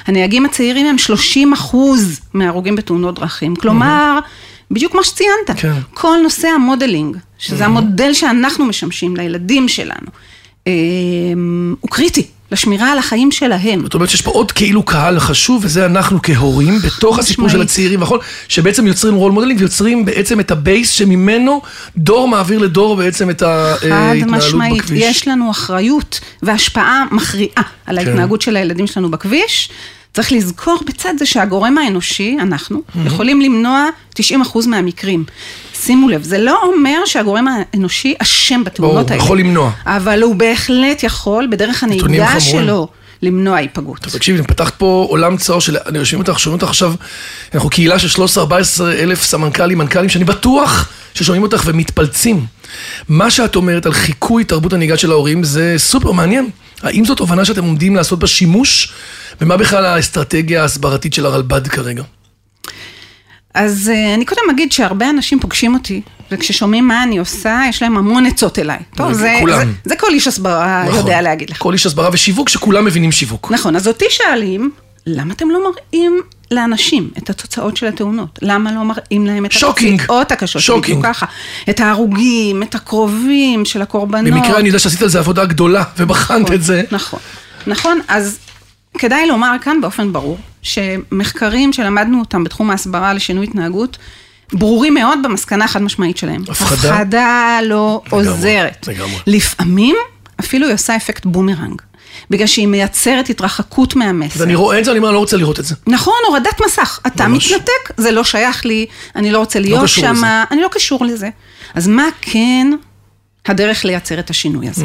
הנהגים 0.06 0.44
הצעירים 0.44 0.86
הם 0.86 0.98
30 0.98 1.52
אחוז 1.52 2.20
מההרוגים 2.34 2.76
בתאונות 2.76 3.14
דרכים. 3.18 3.56
כלומר, 3.56 4.18
בדיוק 4.70 4.94
מה 4.94 5.04
שציינת, 5.04 5.50
כן. 5.56 5.72
כל 5.94 6.16
נושא 6.22 6.48
ה 6.48 6.55
modeling, 6.55 7.16
שזה 7.38 7.64
המודל 7.64 8.14
שאנחנו 8.14 8.64
משמשים 8.66 9.16
לילדים 9.16 9.68
שלנו, 9.68 10.06
אה, 10.66 10.72
הוא 11.80 11.90
קריטי. 11.90 12.26
לשמירה 12.52 12.92
על 12.92 12.98
החיים 12.98 13.30
שלהם. 13.30 13.82
זאת 13.82 13.94
אומרת 13.94 14.10
שיש 14.10 14.22
פה 14.22 14.30
עוד 14.30 14.52
כאילו 14.52 14.82
קהל 14.82 15.18
חשוב, 15.18 15.64
וזה 15.64 15.86
אנחנו 15.86 16.18
כהורים, 16.22 16.78
בתוך 16.78 17.18
הסיפור 17.18 17.48
של 17.48 17.54
משמעית. 17.54 17.70
הצעירים, 17.70 18.00
נכון? 18.00 18.18
שבעצם 18.48 18.86
יוצרים 18.86 19.14
role 19.14 19.32
modeling 19.32 19.60
ויוצרים 19.60 20.04
בעצם 20.04 20.40
את 20.40 20.50
ה 20.50 20.58
base 20.58 20.90
שממנו 20.90 21.62
דור 21.96 22.28
מעביר 22.28 22.58
לדור 22.58 22.96
בעצם 22.96 23.30
את 23.30 23.40
חד 23.40 23.46
ההתנהלות 23.46 24.28
משמעית, 24.28 24.82
בכביש. 24.82 25.02
יש 25.02 25.28
לנו 25.28 25.50
אחריות 25.50 26.20
והשפעה 26.42 27.04
מכריעה 27.10 27.62
על 27.86 28.00
כן. 28.00 28.08
ההתנהגות 28.08 28.42
של 28.42 28.56
הילדים 28.56 28.86
שלנו 28.86 29.10
בכביש. 29.10 29.70
צריך 30.18 30.32
לזכור 30.32 30.80
בצד 30.86 31.14
זה 31.18 31.26
שהגורם 31.26 31.78
האנושי, 31.78 32.36
אנחנו, 32.40 32.82
יכולים 33.06 33.40
למנוע 33.40 33.88
90% 34.14 34.20
מהמקרים. 34.66 35.24
שימו 35.74 36.08
לב, 36.08 36.22
זה 36.22 36.38
לא 36.38 36.62
אומר 36.62 36.98
שהגורם 37.06 37.46
האנושי 37.48 38.14
אשם 38.18 38.64
בתאונות 38.64 38.94
ברור, 38.94 39.10
האלה. 39.10 39.22
יכול 39.22 39.38
למנוע. 39.38 39.70
אבל 39.86 40.22
הוא 40.22 40.34
בהחלט 40.34 41.02
יכול, 41.02 41.46
בדרך 41.50 41.82
הנהיגה. 41.82 42.40
שלו, 42.40 42.88
למנוע 43.22 43.56
היפגעות. 43.56 43.98
תקשיבי, 44.00 44.42
פתחת 44.42 44.74
פה 44.74 45.06
עולם 45.08 45.36
צר 45.36 45.58
של, 45.58 45.76
אני 45.86 45.98
יושבים 45.98 46.20
אותך, 46.20 46.38
שומעים 46.38 46.60
אותך 46.60 46.68
עכשיו, 46.68 46.94
אנחנו 47.54 47.70
קהילה 47.70 47.98
של 47.98 48.22
13-14 48.22 48.28
אלף 48.82 49.24
סמנכ"לים, 49.24 49.78
מנכ"לים, 49.78 50.08
שאני 50.08 50.24
בטוח 50.24 50.88
ששומעים 51.14 51.42
אותך 51.42 51.62
ומתפלצים. 51.66 52.46
מה 53.08 53.30
שאת 53.30 53.56
אומרת 53.56 53.86
על 53.86 53.92
חיקוי 53.92 54.44
תרבות 54.44 54.72
הנהיגה 54.72 54.96
של 54.96 55.10
ההורים 55.10 55.44
זה 55.44 55.74
סופר 55.76 56.12
מעניין. 56.12 56.50
האם 56.82 57.04
זאת 57.04 57.18
תובנה 57.18 57.44
שאתם 57.44 57.64
עומדים 57.64 57.96
לעשות 57.96 58.18
בה 58.18 58.26
שימוש? 58.26 58.92
ומה 59.40 59.56
בכלל 59.56 59.84
האסטרטגיה 59.84 60.62
ההסברתית 60.62 61.14
של 61.14 61.26
הרלב"ד 61.26 61.68
כרגע? 61.68 62.02
אז 63.54 63.90
אה, 63.94 64.14
אני 64.14 64.24
קודם 64.24 64.42
אגיד 64.50 64.72
שהרבה 64.72 65.10
אנשים 65.10 65.40
פוגשים 65.40 65.74
אותי, 65.74 66.02
וכששומעים 66.30 66.88
מה 66.88 67.02
אני 67.02 67.18
עושה, 67.18 67.62
יש 67.68 67.82
להם 67.82 67.96
המון 67.96 68.26
עצות 68.26 68.58
אליי. 68.58 68.78
טוב, 68.96 69.12
זה, 69.12 69.36
כולם. 69.40 69.66
זה, 69.66 69.72
זה 69.84 69.96
כל 69.96 70.10
איש 70.10 70.26
הסברה 70.26 70.84
נכון. 70.86 70.98
יודע 70.98 71.22
להגיד 71.22 71.50
לך. 71.50 71.58
כל 71.58 71.72
איש 71.72 71.86
הסברה 71.86 72.08
ושיווק 72.12 72.48
שכולם 72.48 72.84
מבינים 72.84 73.12
שיווק. 73.12 73.50
נכון, 73.50 73.76
אז 73.76 73.88
אותי 73.88 74.04
שואלים, 74.10 74.70
למה 75.06 75.32
אתם 75.34 75.50
לא 75.50 75.58
מראים 75.70 76.20
לאנשים 76.50 77.10
את 77.18 77.30
התוצאות 77.30 77.76
של 77.76 77.86
התאונות? 77.86 78.38
למה 78.42 78.72
לא 78.72 78.84
מראים 78.84 79.26
להם 79.26 79.46
את. 79.46 79.52
התוצאות 79.54 80.32
הקשות? 80.32 80.62
שוקינג. 80.62 81.04
ככה. 81.04 81.26
את 81.70 81.80
ההרוגים, 81.80 82.62
את 82.62 82.74
הקרובים 82.74 83.64
של 83.64 83.82
הקורבנות. 83.82 84.32
במקרה 84.32 84.58
אני 84.58 84.68
יודע 84.68 84.78
שעשית 84.78 85.02
על 85.02 85.08
זה 85.08 85.18
עבודה 85.18 85.44
גדולה, 85.44 85.84
ובחנת 85.98 86.40
נכון, 86.40 86.54
את 86.54 86.62
זה. 86.62 86.82
נכון, 86.92 87.20
נכון, 87.66 88.00
אז 88.08 88.38
כדאי 88.98 89.26
לומר 89.28 89.56
כאן 89.60 89.80
באופן 89.80 90.12
ברור, 90.12 90.38
שמחקרים 90.62 91.72
שלמדנו 91.72 92.20
אותם 92.20 92.44
בתחום 92.44 92.70
ההסברה 92.70 93.14
לשינוי 93.14 93.44
התנהגות, 93.44 93.98
ברורים 94.52 94.94
מאוד 94.94 95.18
במסקנה 95.24 95.64
החד 95.64 95.82
משמעית 95.82 96.16
שלהם. 96.16 96.42
הפחדה? 96.48 96.94
הפחדה 96.94 97.58
לא 97.64 98.02
לגמרי, 98.06 98.26
עוזרת. 98.26 98.88
לגמרי. 98.88 99.16
לפעמים 99.26 99.96
אפילו 100.40 100.66
היא 100.66 100.74
עושה 100.74 100.96
אפקט 100.96 101.26
בומרנג, 101.26 101.82
בגלל 102.30 102.46
שהיא 102.46 102.66
מייצרת 102.66 103.30
התרחקות 103.30 103.96
מהמסר. 103.96 104.40
ואני 104.40 104.54
רואה 104.54 104.78
את 104.78 104.84
זה, 104.84 104.90
אני 104.90 104.98
אומר, 104.98 105.10
לא 105.10 105.18
רוצה 105.18 105.36
לראות 105.36 105.60
את 105.60 105.64
זה. 105.64 105.74
נכון, 105.86 106.14
הורדת 106.26 106.60
מסך. 106.66 107.00
אתה 107.06 107.28
ממש. 107.28 107.52
מתנתק, 107.52 107.92
זה 107.96 108.10
לא 108.10 108.24
שייך 108.24 108.66
לי, 108.66 108.86
אני 109.16 109.30
לא 109.30 109.38
רוצה 109.38 109.60
להיות 109.60 109.82
קשור 109.82 110.04
שם. 110.04 110.22
אני 110.50 110.62
לא 110.62 110.68
קשור 110.70 111.04
לזה. 111.04 111.28
אז 111.74 111.88
מה 111.88 112.08
כן 112.20 112.70
הדרך 113.46 113.84
לייצר 113.84 114.18
את 114.18 114.30
השינוי 114.30 114.68
הזה? 114.68 114.84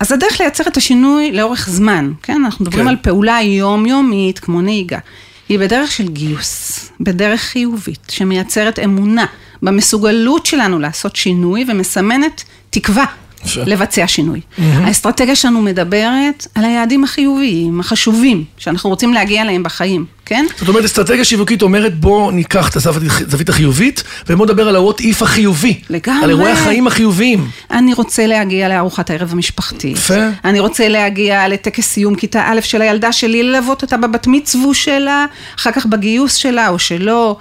אז 0.00 0.12
הדרך 0.12 0.40
לייצר 0.40 0.64
את 0.66 0.76
השינוי 0.76 1.32
לאורך 1.32 1.68
זמן, 1.70 2.12
כן? 2.22 2.42
אנחנו 2.44 2.64
מדברים 2.64 2.84
כן. 2.84 2.90
על 2.90 2.96
פעולה 3.02 3.38
יומיומית, 3.42 4.38
כמו 4.38 4.60
נהיגה. 4.60 4.98
היא 5.48 5.58
בדרך 5.58 5.92
של 5.92 6.08
גיוס, 6.08 6.90
בדרך 7.00 7.40
חיובית, 7.40 8.00
שמייצרת 8.08 8.78
אמונה 8.78 9.26
במסוגלות 9.62 10.46
שלנו 10.46 10.78
לעשות 10.78 11.16
שינוי 11.16 11.64
ומסמנת 11.68 12.44
תקווה. 12.70 13.04
לבצע 13.66 14.06
שינוי. 14.06 14.40
האסטרטגיה 14.58 15.36
שלנו 15.36 15.62
מדברת 15.62 16.46
על 16.54 16.64
היעדים 16.64 17.04
החיוביים, 17.04 17.80
החשובים, 17.80 18.44
שאנחנו 18.58 18.90
רוצים 18.90 19.14
להגיע 19.14 19.42
אליהם 19.42 19.62
בחיים, 19.62 20.04
כן? 20.26 20.46
זאת 20.58 20.68
אומרת, 20.68 20.84
אסטרטגיה 20.84 21.24
שיווקית 21.24 21.62
אומרת, 21.62 22.00
בוא 22.00 22.32
ניקח 22.32 22.68
את 22.68 22.76
הזווית 22.76 23.48
החיובית, 23.48 24.02
ובוא 24.28 24.46
נדבר 24.46 24.68
על 24.68 24.76
ה-what 24.76 25.00
if 25.00 25.22
החיובי. 25.22 25.80
לגמרי. 25.90 26.24
על 26.24 26.30
אירועי 26.30 26.52
החיים 26.52 26.86
החיוביים. 26.86 27.48
אני 27.70 27.94
רוצה 27.94 28.26
להגיע 28.26 28.68
לארוחת 28.68 29.10
הערב 29.10 29.32
המשפחתית. 29.32 29.96
יפה. 29.96 30.14
אני 30.44 30.60
רוצה 30.60 30.88
להגיע 30.88 31.48
לטקס 31.48 31.86
סיום 31.86 32.14
כיתה 32.14 32.42
א' 32.46 32.60
של 32.60 32.82
הילדה 32.82 33.12
שלי, 33.12 33.42
ללוות 33.42 33.82
אותה 33.82 33.96
בבת 33.96 34.26
מצוו 34.26 34.74
שלה, 34.74 35.26
אחר 35.58 35.72
כך 35.72 35.86
בגיוס 35.86 36.34
שלה 36.34 36.68
או 36.68 36.78
שלא. 36.78 37.36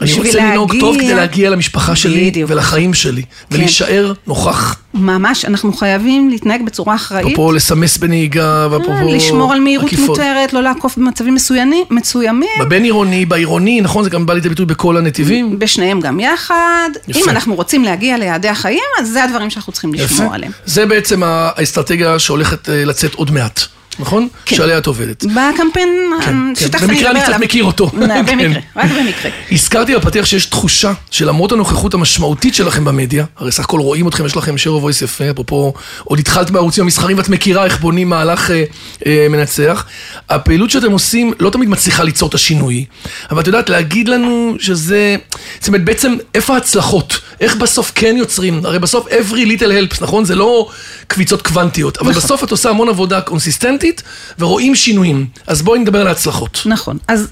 אני 0.00 0.12
רוצה 0.12 0.38
לנהוג 0.38 0.80
טוב 0.80 0.96
כדי 0.96 1.14
להגיע 1.14 1.50
למשפחה 1.50 1.96
שלי 1.96 2.30
בדיוק. 2.30 2.50
ולחיים 2.50 2.94
שלי, 2.94 3.22
ולהישאר 3.50 4.12
נוכח. 4.26 4.76
ממש, 4.94 5.44
אנחנו 5.44 5.72
חייבים 5.72 6.28
להתנהג 6.28 6.62
בצורה 6.64 6.94
אחראית. 6.94 7.26
אפרופו 7.26 7.52
לסמס 7.52 7.96
בנהיגה, 7.96 8.68
ואפרופו... 8.70 8.92
אה, 8.92 9.16
לשמור 9.16 9.52
על 9.52 9.60
מהירות 9.60 9.86
עקיפות. 9.86 10.08
מותרת, 10.08 10.52
לא 10.52 10.62
לעקוף 10.62 10.96
במצבים 10.96 11.34
מסוימים, 11.34 11.84
מסוימים. 11.90 12.48
בבין 12.60 12.84
עירוני, 12.84 13.26
בעירוני, 13.26 13.80
נכון? 13.80 14.04
זה 14.04 14.10
גם 14.10 14.26
בא 14.26 14.34
לידי 14.34 14.48
ביטוי 14.48 14.66
בכל 14.66 14.96
הנתיבים. 14.96 15.58
בשניהם 15.58 16.00
גם 16.00 16.20
יחד. 16.20 16.90
יפה. 17.08 17.20
אם 17.20 17.28
אנחנו 17.28 17.54
רוצים 17.54 17.84
להגיע 17.84 18.18
ליעדי 18.18 18.48
החיים, 18.48 18.84
אז 19.00 19.08
זה 19.08 19.24
הדברים 19.24 19.50
שאנחנו 19.50 19.72
צריכים 19.72 19.94
לשמור 19.94 20.26
יפה. 20.26 20.34
עליהם. 20.34 20.52
זה 20.66 20.86
בעצם 20.86 21.22
האסטרטגיה 21.24 22.18
שהולכת 22.18 22.68
אה, 22.68 22.84
לצאת 22.84 23.14
עוד 23.14 23.30
מעט, 23.30 23.60
נכון? 23.98 24.28
כן. 24.46 24.56
שעליה 24.56 24.78
את 24.78 24.86
עובדת. 24.86 25.24
בקמפיין, 25.24 25.88
כן, 26.20 26.24
כן. 26.24 26.54
שתכף 26.54 26.82
במקרה 26.82 26.98
אדבר 26.98 27.10
אני 27.10 27.20
קצת 27.20 27.28
עליו. 27.28 27.40
מכיר 27.40 27.64
אותו. 27.64 27.90
כן. 27.90 28.24
במקרה, 28.26 28.62
רק 28.76 28.90
במקרה. 28.90 29.30
הזכרתי 29.52 29.96
בפתיח 29.96 30.24
שיש 30.24 30.46
תחושה 30.46 30.92
שלמרות 31.10 31.52
הנוכחות 31.52 31.94
המשמעותית 31.94 32.54
שלכם 32.54 32.84
במדיה, 32.84 33.24
הרי 33.36 33.52
סך 33.52 33.64
הכל 33.64 33.80
רואים 33.80 34.08
אתכם, 34.08 34.26
יש 34.26 34.36
לכם 34.36 34.54
share 34.54 34.82
of 34.82 34.84
voice 34.84 35.04
יפה, 35.04 35.30
אפרופו, 35.30 35.72
עוד 36.04 36.18
התחלת 36.18 36.50
בערוצים 36.50 36.84
המסחריים 36.84 37.18
ואת 37.18 37.28
מכירה 37.28 37.64
איך 37.64 37.80
בונים 37.80 38.08
מהלך 38.08 38.50
אה, 38.50 38.64
אה, 39.06 39.26
מנצח. 39.30 39.86
הפעילות 40.30 40.70
שאתם 40.70 40.92
עושים 40.92 41.32
לא 41.40 41.50
תמיד 41.50 41.68
מצליחה 41.68 42.02
ליצור 42.02 42.28
את 42.28 42.34
השינוי, 42.34 42.84
אבל 43.30 43.40
את 43.40 43.46
יודעת 43.46 43.68
להגיד 43.68 44.08
לנו 44.08 44.54
שזה, 44.58 45.16
זאת 45.58 45.68
אומרת 45.68 45.84
בעצם 45.84 46.16
איפה 46.34 46.54
ההצלחות? 46.54 47.20
איך 47.44 47.56
בסוף 47.56 47.92
כן 47.94 48.16
יוצרים? 48.16 48.66
הרי 48.66 48.78
בסוף 48.78 49.06
every 49.08 49.60
little 49.60 49.92
helps, 49.92 50.02
נכון? 50.02 50.24
זה 50.24 50.34
לא 50.34 50.70
קביצות 51.06 51.42
קוונטיות, 51.42 51.96
אבל 51.96 52.10
נכון. 52.10 52.22
בסוף 52.22 52.44
את 52.44 52.50
עושה 52.50 52.70
המון 52.70 52.88
עבודה 52.88 53.20
קונסיסטנטית 53.20 54.02
ורואים 54.38 54.74
שינויים. 54.74 55.26
אז 55.46 55.62
בואי 55.62 55.78
נדבר 55.78 56.00
על 56.00 56.06
ההצלחות. 56.06 56.62
נכון. 56.66 56.98
אז 57.08 57.28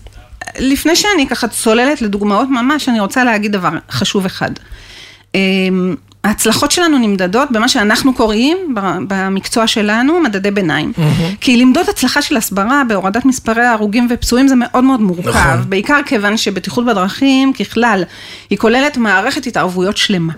לפני 0.58 0.96
שאני 0.96 1.28
ככה 1.28 1.48
צוללת 1.48 2.02
לדוגמאות 2.02 2.48
ממש, 2.50 2.88
אני 2.88 3.00
רוצה 3.00 3.24
להגיד 3.24 3.52
דבר 3.52 3.70
חשוב 3.90 4.24
אחד. 4.24 4.50
ההצלחות 6.24 6.70
שלנו 6.70 6.98
נמדדות 6.98 7.48
במה 7.50 7.68
שאנחנו 7.68 8.14
קוראים 8.14 8.74
במקצוע 9.08 9.66
שלנו 9.66 10.20
מדדי 10.20 10.50
ביניים. 10.50 10.92
כי 11.40 11.56
למדוד 11.56 11.88
הצלחה 11.88 12.22
של 12.22 12.36
הסברה 12.36 12.82
בהורדת 12.88 13.24
מספרי 13.24 13.64
ההרוגים 13.64 14.06
ופצועים 14.10 14.48
זה 14.48 14.54
מאוד 14.54 14.84
מאוד 14.84 15.00
מורכב. 15.00 15.28
נכון. 15.28 15.70
בעיקר 15.70 16.00
כיוון 16.06 16.36
שבטיחות 16.36 16.86
בדרכים 16.86 17.52
ככלל 17.52 18.02
היא 18.50 18.58
כוללת 18.58 18.96
מערכת 18.96 19.46
התערבויות 19.46 19.96
שלמה. 19.96 20.32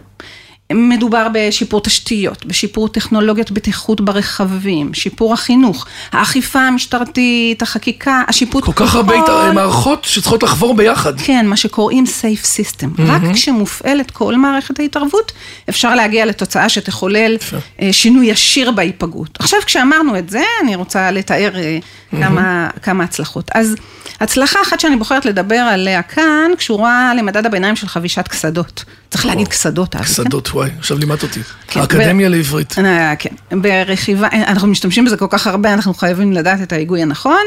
מדובר 0.72 1.26
בשיפור 1.32 1.80
תשתיות, 1.80 2.46
בשיפור 2.46 2.88
טכנולוגיות 2.88 3.50
בטיחות 3.50 4.00
ברכבים, 4.00 4.94
שיפור 4.94 5.32
החינוך, 5.32 5.86
האכיפה 6.12 6.60
המשטרתית, 6.60 7.62
החקיקה, 7.62 8.22
השיפוט... 8.28 8.64
כל 8.64 8.72
כך 8.74 8.94
הרבה 8.94 9.14
מערכות 9.52 10.04
שצריכות 10.04 10.42
לחבור 10.42 10.74
ביחד. 10.74 11.20
כן, 11.20 11.46
מה 11.46 11.56
שקוראים 11.56 12.04
safe 12.04 12.44
system. 12.44 12.86
רק 12.98 13.22
כשמופעלת 13.34 14.10
כל 14.10 14.36
מערכת 14.36 14.80
ההתערבות, 14.80 15.32
אפשר 15.68 15.94
להגיע 15.94 16.26
לתוצאה 16.26 16.68
שתחולל 16.68 17.36
אה, 17.82 17.92
שינוי 17.92 18.26
ישיר 18.26 18.70
בהיפגעות. 18.70 19.38
עכשיו, 19.38 19.58
כשאמרנו 19.66 20.18
את 20.18 20.30
זה, 20.30 20.42
אני 20.62 20.74
רוצה 20.76 21.10
לתאר 21.10 21.50
אה, 21.54 21.78
כמה, 22.10 22.68
כמה 22.82 23.04
הצלחות. 23.04 23.50
אז 23.54 23.74
הצלחה 24.20 24.62
אחת 24.62 24.80
שאני 24.80 24.96
בוחרת 24.96 25.24
לדבר 25.24 25.56
עליה 25.56 26.02
כאן, 26.02 26.50
קשורה 26.58 27.12
למדד 27.18 27.46
הביניים 27.46 27.76
של 27.76 27.88
חבישת 27.88 28.28
קסדות. 28.28 28.84
צריך 29.14 29.26
להגיד 29.26 29.48
קסדות, 29.48 29.96
אבי, 29.96 30.04
כן? 30.04 30.10
קסדות, 30.10 30.48
וואי, 30.48 30.70
עכשיו 30.78 30.98
לימדת 30.98 31.22
אותי. 31.22 31.40
כן, 31.68 31.80
האקדמיה 31.80 32.28
לעברית. 32.28 32.78
אה, 32.78 33.14
כן, 33.18 33.34
ברכיבה, 33.50 34.28
אנחנו 34.32 34.68
משתמשים 34.68 35.04
בזה 35.04 35.16
כל 35.16 35.26
כך 35.30 35.46
הרבה, 35.46 35.72
אנחנו 35.72 35.94
חייבים 35.94 36.32
לדעת 36.32 36.62
את 36.62 36.72
ההיגוי 36.72 37.02
הנכון. 37.02 37.44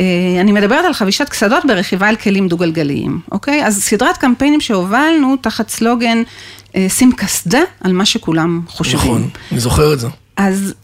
אה, 0.00 0.04
אני 0.40 0.52
מדברת 0.52 0.84
על 0.84 0.92
חבישת 0.92 1.28
קסדות 1.28 1.64
ברכיבה 1.68 2.08
על 2.08 2.16
כלים 2.16 2.48
דו-גלגליים, 2.48 3.20
אוקיי? 3.32 3.66
אז 3.66 3.82
סדרת 3.82 4.16
קמפיינים 4.16 4.60
שהובלנו 4.60 5.36
תחת 5.36 5.68
סלוגן, 5.68 6.22
אה, 6.76 6.86
שים 6.88 7.12
קסדה 7.12 7.60
על 7.80 7.92
מה 7.92 8.06
שכולם 8.06 8.60
חושבים. 8.68 9.00
נכון, 9.00 9.28
אני 9.52 9.60
זוכר 9.60 9.92
את 9.92 10.00
זה. 10.00 10.08
אז 10.36 10.74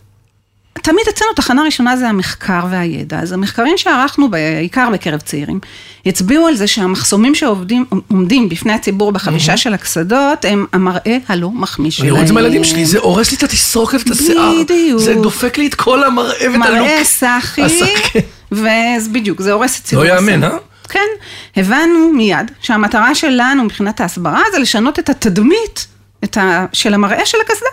תמיד 0.83 1.05
אצלנו 1.09 1.33
תחנה 1.37 1.63
ראשונה 1.63 1.97
זה 1.97 2.09
המחקר 2.09 2.61
והידע. 2.71 3.19
אז 3.19 3.33
המחקרים 3.33 3.79
שערכנו 3.79 4.31
בעיקר 4.31 4.89
בקרב 4.93 5.21
צעירים, 5.21 5.61
הצביעו 6.07 6.47
על 6.47 6.57
זה 6.57 6.67
שהמחסומים 6.67 7.35
שעומדים 7.35 8.49
בפני 8.49 8.73
הציבור 8.73 9.13
בחבישה 9.13 9.57
של 9.57 9.75
הקסדות, 9.75 10.45
הם 10.45 10.67
המראה 10.73 11.19
הלא 11.29 11.51
מחמיא 11.51 11.91
שלהם. 11.91 12.07
אני 12.07 12.11
רואה 12.11 12.23
את 12.23 12.29
זה 12.29 12.35
מהילדים 12.35 12.65
שלי, 12.65 12.87
זה 12.87 12.99
הורס 12.99 13.31
לי 13.31 13.37
את 13.37 13.43
התסרוקת 13.43 13.99
ואת 13.99 14.11
השיער. 14.11 14.53
בדיוק. 14.65 15.01
זה 15.01 15.15
דופק 15.15 15.59
לי 15.59 15.67
את 15.67 15.75
כל 15.75 16.05
המראה 16.05 16.51
ואת 16.53 16.55
הלוק. 16.55 16.69
מראה 16.69 17.05
סאחי, 17.05 17.63
הסאחי. 17.63 18.19
ובדיוק, 18.53 19.43
זה 19.43 19.53
הורס 19.53 19.81
את 19.81 19.85
ציבור 19.85 20.05
לא 20.05 20.09
יאמן. 20.09 20.45
אה? 20.45 20.51
כן, 20.89 21.09
הבנו 21.57 22.13
מיד 22.13 22.51
שהמטרה 22.61 23.15
שלנו 23.15 23.65
מבחינת 23.65 24.01
ההסברה 24.01 24.43
זה 24.53 24.59
לשנות 24.59 24.99
את 24.99 25.11
התדמית 25.11 25.87
את 26.25 26.37
ה, 26.37 26.67
של 26.73 26.95
המראה 26.95 27.27
של 27.27 27.39
הקסדה. 27.47 27.69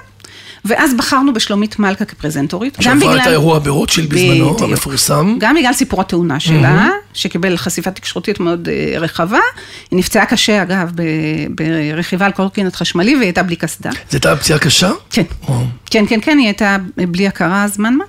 ואז 0.65 0.93
בחרנו 0.93 1.33
בשלומית 1.33 1.79
מלכה 1.79 2.05
כפרזנטורית. 2.05 2.77
שעברה 2.81 2.93
את 3.13 3.17
בגלל- 3.19 3.27
האירוע 3.27 3.59
ברוטשילד 3.59 4.09
בזמנו. 4.09 4.57
המפורסם. 4.61 5.35
גם 5.39 5.55
בגלל 5.55 5.73
סיפור 5.73 6.01
התאונה 6.01 6.39
שלה, 6.39 6.89
שקיבל 7.13 7.57
חשיפה 7.57 7.91
תקשורתית 7.91 8.39
מאוד 8.39 8.69
אה, 8.69 8.99
רחבה. 8.99 9.39
היא 9.91 9.99
נפצעה 9.99 10.25
קשה, 10.25 10.61
אגב, 10.61 10.91
ב- 10.95 11.03
ברכיבה 11.55 12.25
על 12.25 12.31
קורקינט 12.31 12.75
חשמלי, 12.75 13.15
והיא 13.15 13.25
הייתה 13.25 13.43
בלי 13.43 13.55
קסדה. 13.55 13.89
זו 13.91 13.97
הייתה 14.11 14.35
פציעה 14.35 14.59
קשה? 14.59 14.91
כן. 15.09 15.23
וואו. 15.49 15.63
כן, 15.85 16.03
כן, 16.07 16.19
כן, 16.21 16.37
היא 16.37 16.45
הייתה 16.47 16.77
בלי 16.97 17.27
הכרה 17.27 17.67
זמן 17.67 17.95
מה. 17.95 18.03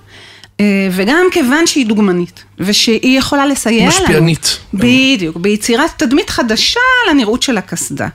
אה, 0.59 0.65
וגם 0.91 1.25
כיוון 1.31 1.67
שהיא 1.67 1.85
דוגמנית, 1.85 2.43
ושהיא 2.59 3.19
יכולה 3.19 3.45
לסייע 3.45 3.89
לנו. 3.89 3.99
משפיענית. 4.03 4.57
בדיוק, 4.73 5.37
ביצירת 5.37 5.89
תדמית 5.97 6.29
חדשה 6.29 6.79
לנראות 7.09 7.41
של 7.43 7.57
הקסדה. 7.57 8.07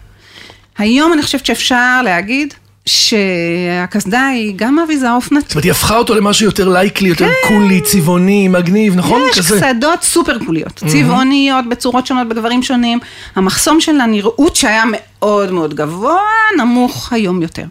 היום 0.78 1.12
אני 1.12 1.23
חושבת 1.23 1.47
שאפשר 1.47 2.02
להגיד 2.04 2.54
שהקסדה 2.90 4.26
היא 4.26 4.52
גם 4.56 4.78
אביזר 4.78 5.12
אופנתי. 5.12 5.44
זאת 5.47 5.54
אומרת, 5.54 5.64
היא 5.64 5.70
הפכה 5.70 5.97
אותו 5.97 6.14
למשהו 6.14 6.47
יותר 6.47 6.68
לייקלי, 6.68 7.09
יותר 7.09 7.28
קולי, 7.49 7.80
צבעוני, 7.80 8.49
מגניב, 8.49 8.97
נכון? 8.97 9.23
יש 9.30 9.38
כזה. 9.38 9.61
קסדות 9.61 10.02
סופר 10.02 10.38
קוליות, 10.47 10.82
צבעוניות 10.87 11.68
בצורות 11.68 12.06
שונות 12.06 12.28
בגברים 12.28 12.62
שונים. 12.62 12.99
המחסום 13.37 13.80
של 13.80 14.00
הנראות 14.00 14.56
שהיה 14.56 14.85
מאוד 14.87 15.50
מאוד 15.50 15.75
גבוה, 15.75 16.20
נמוך 16.59 17.12
היום 17.12 17.42
יותר. 17.42 17.64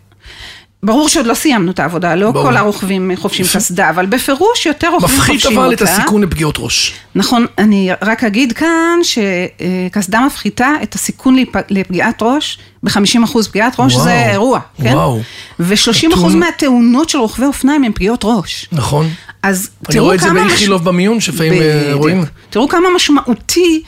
ברור 0.84 1.10
שעוד 1.10 1.26
לא 1.26 1.34
סיימנו 1.34 1.72
את 1.72 1.80
העבודה, 1.80 2.16
לא 2.16 2.32
ברור. 2.32 2.46
כל 2.46 2.58
הרוכבים 2.58 3.12
חובשים 3.16 3.46
קסדה, 3.54 3.90
אבל 3.90 4.06
בפירוש 4.06 4.66
יותר 4.66 4.90
רוכבים 4.90 5.16
מפחית 5.18 5.32
חובשים 5.42 5.58
אותה. 5.58 5.66
אבל 5.66 5.74
את 5.74 5.82
הסיכון 5.82 6.22
לפגיעות 6.24 6.56
ראש. 6.60 6.94
נכון, 7.16 7.46
אני 7.58 7.90
רק 8.02 8.24
אגיד 8.24 8.52
כאן 8.54 9.00
שקסדה 9.04 10.20
מפחיתה 10.26 10.70
את 10.84 10.96
הסיכון 10.96 11.36
לפ- 11.36 11.56
לפגיעת 11.70 12.22
ראש, 12.22 12.58
ב-50% 12.84 13.38
פגיעת 13.52 13.76
ראש 13.80 13.94
וואו. 13.94 14.04
זה 14.04 14.26
אירוע, 14.32 14.60
כן? 14.84 14.94
וואו. 14.94 15.22
ו-30% 15.60 16.08
נתון- 16.10 16.40
מהתאונות 16.40 17.10
של 17.10 17.18
רוכבי 17.18 17.46
אופניים 17.46 17.84
הם 17.84 17.94
פגיעות 17.94 18.22
ראש. 18.24 18.68
נכון. 18.72 19.10
אז 19.44 19.70
אני 19.88 19.94
תראו 19.94 20.06
רואה 20.06 20.16
את 20.16 20.20
זה 20.20 20.28
כמה... 20.30 20.44
באיכילוב 20.44 20.84
במיון, 20.84 21.20
שלפעמים 21.20 21.54
אה. 21.62 21.90
רואים. 21.94 22.24
תראו 22.50 22.68
כמה 22.68 22.88
משמעותי 22.96 23.82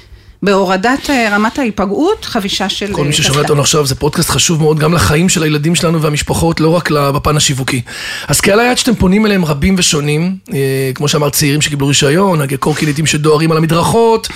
בהורדת 0.43 1.09
אה, 1.09 1.35
רמת 1.35 1.59
ההיפגעות, 1.59 2.25
חבישה 2.25 2.69
של 2.69 2.93
כל 2.93 3.01
מי 3.01 3.07
אה, 3.07 3.13
ששומע. 3.13 3.39
אותנו 3.39 3.61
עכשיו, 3.61 3.85
זה 3.85 3.95
פודקאסט 3.95 4.29
חשוב 4.29 4.61
מאוד 4.61 4.79
גם 4.79 4.93
לחיים 4.93 5.29
של 5.29 5.43
הילדים 5.43 5.75
שלנו 5.75 6.01
והמשפחות, 6.01 6.59
לא 6.59 6.69
רק 6.69 6.91
בפן 6.91 7.37
השיווקי. 7.37 7.81
אז 8.27 8.41
קהל 8.41 8.59
היעד 8.59 8.77
שאתם 8.77 8.95
פונים 8.95 9.25
אליהם 9.25 9.45
רבים 9.45 9.75
ושונים, 9.77 10.35
אה, 10.53 10.91
כמו 10.95 11.07
שאמרת, 11.07 11.33
צעירים 11.33 11.61
שקיבלו 11.61 11.87
רישיון, 11.87 12.39
נהגי 12.39 12.57
קורקינטים 12.57 13.05
שדוהרים 13.05 13.51
על 13.51 13.57
המדרכות, 13.57 14.27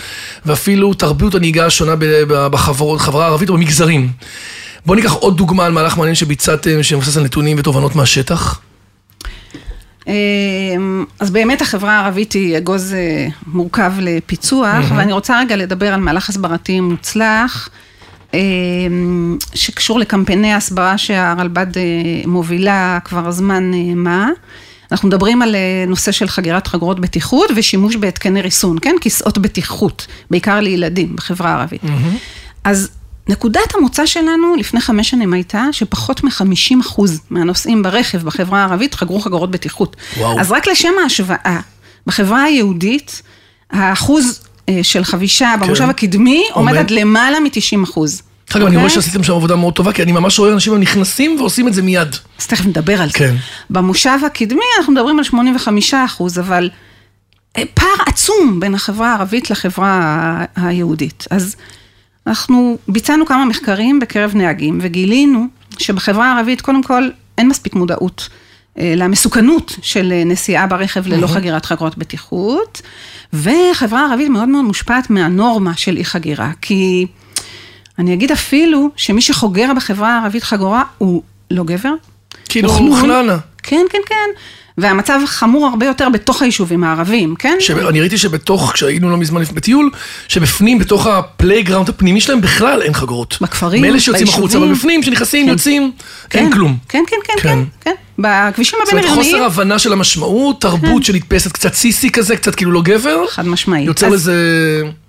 ואפילו 0.46 0.94
תרבות 0.94 1.36
הנהיגה 1.36 1.66
השונה 1.66 1.94
בחברה 2.28 3.26
הערבית 3.26 3.50
או 3.50 3.54
במגזרים. 3.54 4.10
בואו 4.86 4.96
ניקח 4.96 5.14
עוד 5.14 5.38
דוגמה 5.38 5.66
על 5.66 5.72
מהלך 5.72 5.98
מעניין 5.98 6.16
שביצעתם, 6.16 6.84
שמבוסס 6.84 7.18
על 7.18 7.24
נתונים 7.24 7.58
ותובנות 7.60 7.96
מהשטח. 7.96 8.60
אמ, 10.08 11.06
אז 11.20 11.30
באמת 11.32 11.62
החברה 11.62 12.00
הערבית 12.00 12.34
היא 12.34 12.58
אגוז 12.58 12.94
אה, 12.94 13.28
מורכב 13.48 13.94
לפיצוח, 14.00 14.86
ואני 14.96 15.14
רוצה 15.14 15.40
רגע 15.40 15.56
לדבר 15.56 15.94
על 15.94 16.00
מהלך 16.00 16.30
הסברתי 16.30 16.80
מוצלח, 16.80 17.70
אמ, 18.34 19.38
שקשור 19.54 20.00
לקמפייני 20.00 20.54
הסברה 20.54 20.98
שהרלב"ד 20.98 21.78
אה, 21.78 21.84
מובילה 22.26 23.00
כבר 23.04 23.32
זמן 23.32 23.74
אה, 23.74 23.96
מה. 23.96 24.30
אנחנו 24.92 25.08
מדברים 25.08 25.42
על 25.42 25.56
נושא 25.88 26.12
של 26.12 26.28
חגירת 26.28 26.68
חגורות 26.68 27.00
בטיחות 27.00 27.50
ושימוש 27.56 27.96
בהתקני 27.96 28.42
ריסון, 28.42 28.78
כן? 28.82 28.96
כיסאות 29.02 29.38
בטיחות, 29.38 30.08
בעיקר 30.32 30.60
לילדים 30.60 31.16
בחברה 31.16 31.50
הערבית. 31.50 31.82
אז 32.64 32.90
נקודת 33.30 33.76
המוצא 33.76 34.06
שלנו 34.06 34.56
לפני 34.56 34.82
חמש 34.82 35.10
שנים 35.10 35.34
הייתה 35.34 35.66
שפחות 35.72 36.24
מ-50% 36.24 37.02
מהנוסעים 37.30 37.84
ברכב 37.84 38.18
בחברה 38.24 38.60
הערבית 38.60 38.96
חגרו 38.96 39.20
חגורות 39.20 39.52
בטיחות. 39.52 39.96
וואו. 40.18 40.40
אז 40.40 40.52
רק 40.52 40.68
לשם 40.68 40.94
ההשוואה, 41.04 41.60
בחברה 42.08 42.44
היהודית, 42.44 43.22
האחוז 43.72 44.42
אה, 44.70 44.80
של 44.84 45.04
חבישה 45.04 45.56
במושב 45.60 45.84
כן. 45.84 45.90
הקדמי 45.90 46.44
עומד 46.54 46.74
עומד. 46.74 46.80
עד 46.80 46.92
למעלה 46.92 47.40
מ-90 47.40 47.84
אחוז. 47.84 48.22
אגב, 48.54 48.66
אני 48.66 48.78
רואה 48.78 48.90
שעשיתם 48.90 49.24
שם 49.24 49.34
עבודה 49.34 49.56
מאוד 49.56 49.74
טובה, 49.74 49.94
כי 49.94 50.04
אני 50.04 50.12
ממש 50.12 50.40
רואה 50.40 50.54
אנשים 50.54 50.80
נכנסים 50.80 51.36
ועושים 51.40 51.68
את 51.68 51.74
זה 51.74 51.82
מיד. 51.82 52.16
אז 52.40 52.48
תכף 52.48 52.66
נדבר 52.66 53.02
על 53.02 53.08
זה. 53.08 53.14
כן. 53.14 53.36
במושב 53.70 54.20
הקדמי 54.26 54.66
אנחנו 54.80 54.94
מדברים 54.94 55.18
על 55.18 55.24
85 55.24 55.94
אחוז, 55.94 56.40
אבל 56.40 56.70
אה, 57.58 57.64
פער 57.74 57.96
עצום 58.06 58.60
בין 58.60 58.76
החברה 58.76 59.12
הערבית 59.12 59.50
לחברה 59.50 60.46
היהודית. 60.56 61.28
אז 61.30 61.56
אנחנו 62.28 62.78
ביצענו 62.88 63.26
כמה 63.26 63.46
מחקרים 63.46 64.00
בקרב 64.00 64.36
נהגים 64.36 64.78
וגילינו 64.82 65.48
שבחברה 65.80 66.32
הערבית 66.32 66.62
קודם 66.62 66.84
כל 66.84 67.10
אין 67.38 67.48
מספיק 67.48 67.74
מודעות 67.74 68.30
אה, 68.80 68.94
למסוכנות 68.98 69.76
של 69.82 70.12
אה, 70.12 70.24
נסיעה 70.24 70.68
ברכב 70.68 71.08
ללא 71.08 71.28
חגירת 71.28 71.66
חגורות 71.66 71.98
בטיחות, 71.98 72.82
וחברה 73.34 74.06
הערבית 74.06 74.30
מאוד 74.30 74.48
מאוד 74.48 74.66
מושפעת 74.66 75.10
מהנורמה 75.10 75.78
של 75.78 75.98
אי 75.98 76.06
חגירה, 76.06 76.52
כי 76.62 77.08
אני 78.00 78.14
אגיד 78.14 78.32
אפילו 78.32 78.90
שמי 78.96 79.22
שחוגר 79.22 79.72
בחברה 79.76 80.18
הערבית 80.18 80.44
חגורה 80.44 80.84
הוא 80.98 81.22
לא 81.52 81.64
גבר. 81.64 81.94
כאילו, 82.50 82.70
הוא. 82.72 82.98
חננה. 82.98 83.38
כן, 83.64 83.86
כן, 83.90 84.00
כן. 84.06 84.30
והמצב 84.78 85.20
חמור 85.26 85.68
הרבה 85.68 85.86
יותר 85.86 86.10
בתוך 86.10 86.42
היישובים 86.42 86.84
הערביים, 86.84 87.36
כן? 87.36 87.58
אני 87.90 88.00
ראיתי 88.02 88.18
שבתוך, 88.18 88.72
כשהיינו 88.74 89.10
לא 89.10 89.18
מזמן 89.18 89.44
בטיול, 89.44 89.92
שבפנים, 90.28 90.80
בתוך 90.80 91.08
ה 91.08 91.15
playground 91.15 91.90
הפנימי 91.90 92.22
שלהם, 92.22 92.42
בכלל 92.42 92.82
אין 92.82 92.94
חגורות. 92.94 93.38
בכפרים, 93.42 93.82
מאלה 93.82 94.00
שיוצאים 94.00 94.28
החוצה. 94.28 94.58
אבל 94.58 94.74
בפנים, 94.74 95.04
שנכנסים, 95.04 95.46
כן. 95.46 95.52
יוצאים, 95.52 95.92
כן, 96.30 96.40
אין 96.40 96.52
כלום. 96.52 96.78
כן, 96.90 97.04
כן, 97.08 97.18
כן, 97.24 97.34
כן. 97.42 97.50
כן, 97.50 97.60
כן. 97.82 97.92
בכבישים 98.20 98.80
זאת 98.86 98.94
אומרת, 98.94 99.06
חוסר 99.10 99.44
הבנה 99.44 99.80
של 99.80 99.94
המשמעות, 99.94 100.62
תרבות 100.62 101.04
שנתפסת 101.04 101.52
קצת 101.52 101.74
סיסי 101.74 102.10
כזה, 102.10 102.36
קצת 102.36 102.56
כאילו 102.56 102.72
לא 102.72 102.82
גבר, 102.82 103.28
חד 103.30 103.48
משמעית. 103.48 103.88
יוצר 103.88 104.08
אז- 104.08 104.14
לזה... 104.14 104.36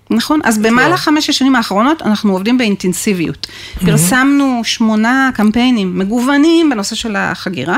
נכון, 0.09 0.39
אז 0.43 0.57
במהלך 0.57 0.99
חמש 0.99 1.29
השנים 1.29 1.55
האחרונות 1.55 2.01
אנחנו 2.01 2.33
עובדים 2.33 2.57
באינטנסיביות. 2.57 3.47
פרסמנו 3.85 4.61
שמונה 4.63 5.29
קמפיינים 5.33 5.99
מגוונים 5.99 6.69
בנושא 6.69 6.95
של 6.95 7.15
החגירה. 7.15 7.77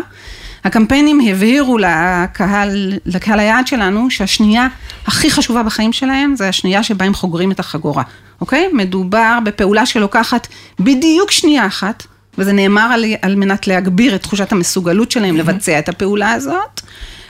הקמפיינים 0.63 1.19
הבהירו 1.29 1.77
לקהל, 1.77 2.93
לקהל 3.05 3.39
היעד 3.39 3.67
שלנו 3.67 4.09
שהשנייה 4.09 4.67
הכי 5.07 5.31
חשובה 5.31 5.63
בחיים 5.63 5.93
שלהם 5.93 6.35
זה 6.35 6.49
השנייה 6.49 6.83
שבה 6.83 7.05
הם 7.05 7.13
חוגרים 7.13 7.51
את 7.51 7.59
החגורה, 7.59 8.03
אוקיי? 8.41 8.67
מדובר 8.73 9.39
בפעולה 9.43 9.85
שלוקחת 9.85 10.47
בדיוק 10.79 11.31
שנייה 11.31 11.67
אחת, 11.67 12.03
וזה 12.37 12.53
נאמר 12.53 12.89
על, 12.93 13.05
על 13.21 13.35
מנת 13.35 13.67
להגביר 13.67 14.15
את 14.15 14.21
תחושת 14.21 14.51
המסוגלות 14.51 15.11
שלהם 15.11 15.37
לבצע 15.37 15.79
את 15.79 15.89
הפעולה 15.89 16.31
הזאת. 16.31 16.81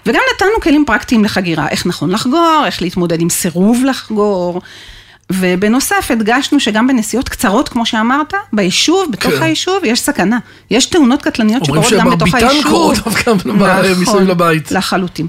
וגם 0.05 0.21
נתנו 0.35 0.61
כלים 0.61 0.83
פרקטיים 0.87 1.23
לחגירה, 1.23 1.69
איך 1.69 1.85
נכון 1.85 2.09
לחגור, 2.09 2.63
איך 2.65 2.81
להתמודד 2.81 3.21
עם 3.21 3.29
סירוב 3.29 3.83
לחגור. 3.85 4.61
ובנוסף 5.31 6.07
הדגשנו 6.11 6.59
שגם 6.59 6.87
בנסיעות 6.87 7.29
קצרות, 7.29 7.69
כמו 7.69 7.85
שאמרת, 7.85 8.33
ביישוב, 8.53 9.11
בתוך 9.11 9.33
כן. 9.33 9.43
היישוב, 9.43 9.75
יש 9.83 9.99
סכנה. 9.99 10.39
יש 10.71 10.85
תאונות 10.85 11.21
קטלניות 11.21 11.67
אומרים 11.67 11.83
שקורות 11.83 12.03
גם 12.05 12.09
בתוך 12.11 12.27
שמרביתן 12.27 12.47
היישוב. 12.49 12.71
קורות 12.71 12.97
דווקא 12.97 13.33
ב- 13.33 13.99
מסביב 14.01 14.27
לבית. 14.29 14.65
נכון, 14.65 14.77
לחלוטין. 14.77 15.27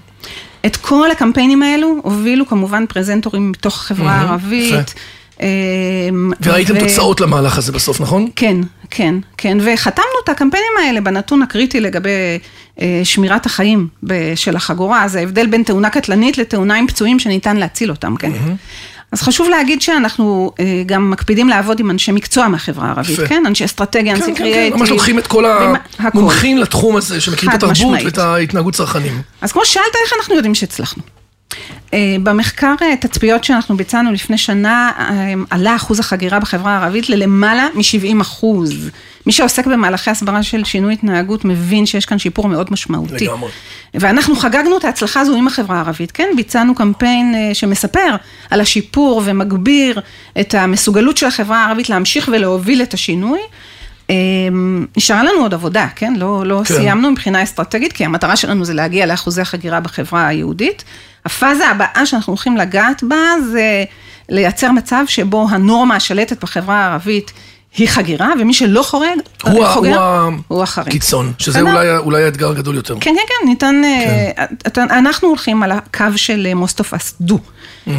את 0.67 0.77
כל 0.77 1.11
הקמפיינים 1.11 1.63
האלו 1.63 1.97
הובילו 2.03 2.47
כמובן 2.49 2.87
פרזנטורים 2.87 3.51
מתוך 3.51 3.75
החברה 3.75 4.13
הערבית. 4.13 4.95
אמ, 5.41 6.33
וראיתם 6.43 6.75
ו- 6.77 6.81
תוצאות 6.81 7.21
למהלך 7.21 7.59
הזה 7.59 7.73
בסוף, 7.73 8.01
נכון? 8.01 8.29
כן, 8.37 8.57
כן, 8.91 9.15
כן, 9.37 9.59
וחתמנו 9.61 10.09
את 10.25 10.29
הקמפיינים 10.29 10.73
האלה 10.85 11.01
בנתון 11.01 11.43
הקריטי 11.43 11.81
לגבי 11.81 12.09
אה, 12.81 13.01
שמירת 13.05 13.47
החיים 13.47 13.89
של 14.35 14.57
החגורה, 14.57 15.09
זה 15.09 15.19
ההבדל 15.19 15.47
בין 15.47 15.63
תאונה 15.63 15.91
קטלנית 15.91 16.39
לתאונה 16.39 16.75
עם 16.75 16.87
פצועים 16.87 17.19
שניתן 17.19 17.57
להציל 17.57 17.91
אותם, 17.91 18.17
כן. 18.17 18.33
אז 19.13 19.23
חשוב 19.23 19.49
להגיד 19.49 19.83
שאנחנו 19.83 20.51
אה, 20.61 20.83
גם 20.87 21.11
מקפידים 21.11 21.49
לעבוד 21.49 21.81
עם 21.81 21.91
אנשי 21.91 22.13
מקצוע 22.13 22.49
מהחברה 22.49 22.87
הערבית. 22.87 23.21
כן? 23.29 23.43
אנשי 23.47 23.65
אסטרטגיה, 23.65 24.15
כן, 24.15 24.21
אנשי 24.21 24.33
כן, 24.33 24.39
כן, 24.39 24.43
קריאייטיב. 24.45 24.79
ממש 24.79 24.91
לוקחים 24.91 25.19
את 25.19 25.27
כל. 25.27 25.45
המומחים 25.99 26.59
לתחום 26.59 26.97
הזה, 26.97 27.21
שמכירים 27.21 27.57
את 27.57 27.63
התרבות. 27.63 27.99
ואת 28.05 28.19
ההתנהגות 28.19 28.75
צרכנים. 28.75 29.23
אז 29.41 29.53
כמו 29.53 29.65
ששאלת, 29.65 29.85
איך 30.05 30.13
אנחנו 30.19 30.35
יודעים 30.35 30.55
שהצלחנו? 30.55 31.03
אה, 31.95 32.17
במחקר 32.23 32.75
אה, 32.83 32.97
תצפיות 32.97 33.45
שאנחנו 33.45 33.77
ביצענו 33.77 34.13
לפני 34.13 34.39
שנה, 34.39 34.91
עלה 35.51 35.77
אחוז 35.77 36.01
החגירה 36.01 36.39
בחברה 36.39 36.77
הערבית 36.77 37.09
ללמעלה 37.09 37.69
מ-70 37.75 38.21
אחוז. 38.21 38.91
מי 39.27 39.33
שעוסק 39.33 39.67
במהלכי 39.67 40.11
הסברה 40.11 40.43
של 40.43 40.65
שינוי 40.65 40.93
התנהגות 40.93 41.45
מבין 41.45 41.87
שיש 41.87 42.07
כאן 42.07 42.19
שיפור 42.19 42.49
מאוד 42.49 42.73
משמעותי. 42.73 43.25
לגמרי. 43.25 43.51
ואנחנו 43.95 44.37
חגגנו 44.37 44.77
את 44.77 44.85
ההצלחה 44.85 45.21
הזו 45.21 45.37
עם 45.37 45.47
החברה 45.47 45.77
הערבית, 45.77 46.13
כן? 46.13 46.29
ביצענו 46.37 46.75
קמפיין 46.75 47.35
אה, 47.35 47.55
שמספר 47.55 48.17
על 48.51 48.61
השיפור 48.61 49.23
ומגביר 49.25 50.01
את 50.41 50.55
המסוגלות 50.55 51.17
של 51.17 51.27
החברה 51.27 51.65
הערבית 51.65 51.91
להמשיך 51.91 52.29
ולהוביל 52.33 52.83
את 52.83 52.95
השינוי. 52.95 53.39
אה, 54.11 54.15
נשארה 54.97 55.23
לנו 55.23 55.43
עוד 55.43 55.55
עבודה, 55.55 55.87
כן? 55.97 56.15
לא, 56.17 56.47
לא 56.47 56.61
כן. 56.65 56.75
כן. 56.75 56.81
סיימנו 56.81 57.11
מבחינה 57.11 57.43
אסטרטגית, 57.43 57.93
כי 57.93 58.05
המטרה 58.05 58.37
שלנו 58.37 58.65
זה 58.65 58.75
להגיע 58.75 59.07
לאחוזי 59.07 59.41
החגירה 59.41 59.81
בחברה 59.81 60.27
היהודית. 60.27 60.85
הפאזה 61.25 61.69
הבאה 61.69 62.07
שאנחנו 62.07 62.31
הולכים 62.31 62.57
לגעת 62.57 63.03
בה 63.03 63.17
זה 63.53 63.85
לייצר 64.29 64.73
מצב 64.73 65.05
שבו 65.07 65.47
הנורמה 65.51 65.97
השלטת 65.97 66.43
בחברה 66.45 66.77
הערבית 66.77 67.33
היא 67.77 67.89
חגירה, 67.89 68.29
ומי 68.41 68.55
שלא 68.55 68.83
חורג, 68.83 69.09
הוא 69.43 69.65
ה- 69.65 69.69
חוגר, 69.69 70.01
הוא 70.01 70.33
הוא 70.49 70.63
החריג. 70.63 70.89
הקיצון, 70.89 71.33
שזה? 71.39 71.61
אולי, 71.61 71.97
אולי 71.97 72.25
האתגר 72.25 72.51
הגדול 72.51 72.75
יותר. 72.77 72.95
כן, 72.95 73.01
כן, 73.01 73.23
כן, 73.29 73.49
ניתן, 73.49 73.83
אה, 73.85 74.45
אתה- 74.67 74.83
אנחנו 74.85 75.29
הולכים 75.29 75.63
על 75.63 75.73
הקו 75.73 76.05
של 76.17 76.47
אה, 76.47 76.53
most 76.67 76.81
of 76.81 76.95
us 76.99 77.31
do. 77.31 77.35
אה, 77.89 77.93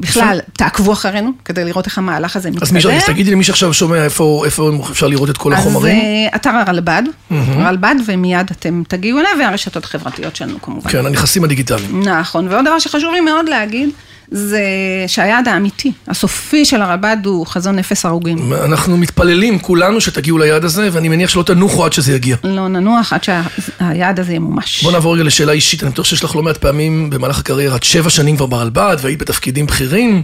בכלל, 0.00 0.40
תעקבו 0.52 0.92
אחרינו 0.92 1.30
כדי 1.44 1.64
לראות 1.64 1.86
איך 1.86 1.98
המהלך 1.98 2.36
הזה 2.36 2.50
מתקדם. 2.50 2.76
אז. 2.76 2.86
אז 2.96 3.04
תגידי 3.06 3.30
למי 3.30 3.44
שעכשיו 3.44 3.74
שומע 3.74 4.04
איפה, 4.04 4.42
איפה 4.44 4.70
אפשר 4.90 5.06
לראות 5.08 5.30
את 5.30 5.36
כל 5.36 5.52
החומרים. 5.52 5.96
אז 6.32 6.40
אתר 6.40 6.50
הרלב"ד, 6.50 7.02
הרלב"ד, 7.30 7.94
ומיד 8.06 8.46
אתם 8.50 8.82
תגיעו 8.88 9.18
אליו, 9.18 9.30
והרשתות 9.40 9.84
החברתיות 9.84 10.36
שלנו 10.36 10.62
כמובן. 10.62 10.90
כן, 10.90 11.06
הנכסים 11.06 11.44
הדיגיטליים. 11.44 12.02
נכון, 12.08 12.48
ועוד 12.48 12.64
דבר 12.64 12.78
שחשוב 12.78 13.12
לי 13.12 13.20
מאוד 13.20 13.48
להגיד, 13.48 13.90
זה 14.30 14.60
שהיעד 15.06 15.48
האמיתי, 15.48 15.92
הסופי 16.08 16.64
של 16.64 16.82
הרלב"ד 16.82 17.16
הוא 17.24 17.46
חזון 17.46 17.78
אפס 17.78 18.04
הרוגים. 18.04 18.52
אנחנו 18.52 18.96
מתפללים 18.96 19.58
כולנו 19.58 20.00
שתגיעו 20.00 20.38
ליעד 20.38 20.64
הזה, 20.64 20.88
ואני 20.92 21.08
מניח 21.08 21.30
שלא 21.30 21.42
תנוחו 21.42 21.84
עד 21.84 21.92
שזה 21.92 22.14
יגיע. 22.14 22.36
לא 22.44 22.68
ננוח 22.68 23.12
עד 23.12 23.24
שהיעד 23.24 24.20
הזה 24.20 24.32
ימומש. 24.32 24.82
בוא 24.82 24.92
נעבור 24.92 25.14
רגע 25.14 25.24
לשאלה 25.24 25.52
אישית, 25.52 25.82
אני 25.82 25.90
בטוח 25.90 26.06
שיש 26.06 26.24
לך 26.24 26.36
לא 26.36 26.42
מעט 26.42 26.56
פעמים 26.56 27.10
במהלך 27.10 27.38
הקריירה, 27.38 27.76
את 27.76 27.84
שבע 27.84 28.10
שנים 28.10 28.36
כבר 28.36 28.46
ברלב"ד, 28.46 28.96
והיית 29.00 29.18
בתפקידים 29.18 29.66
בכירים, 29.66 30.22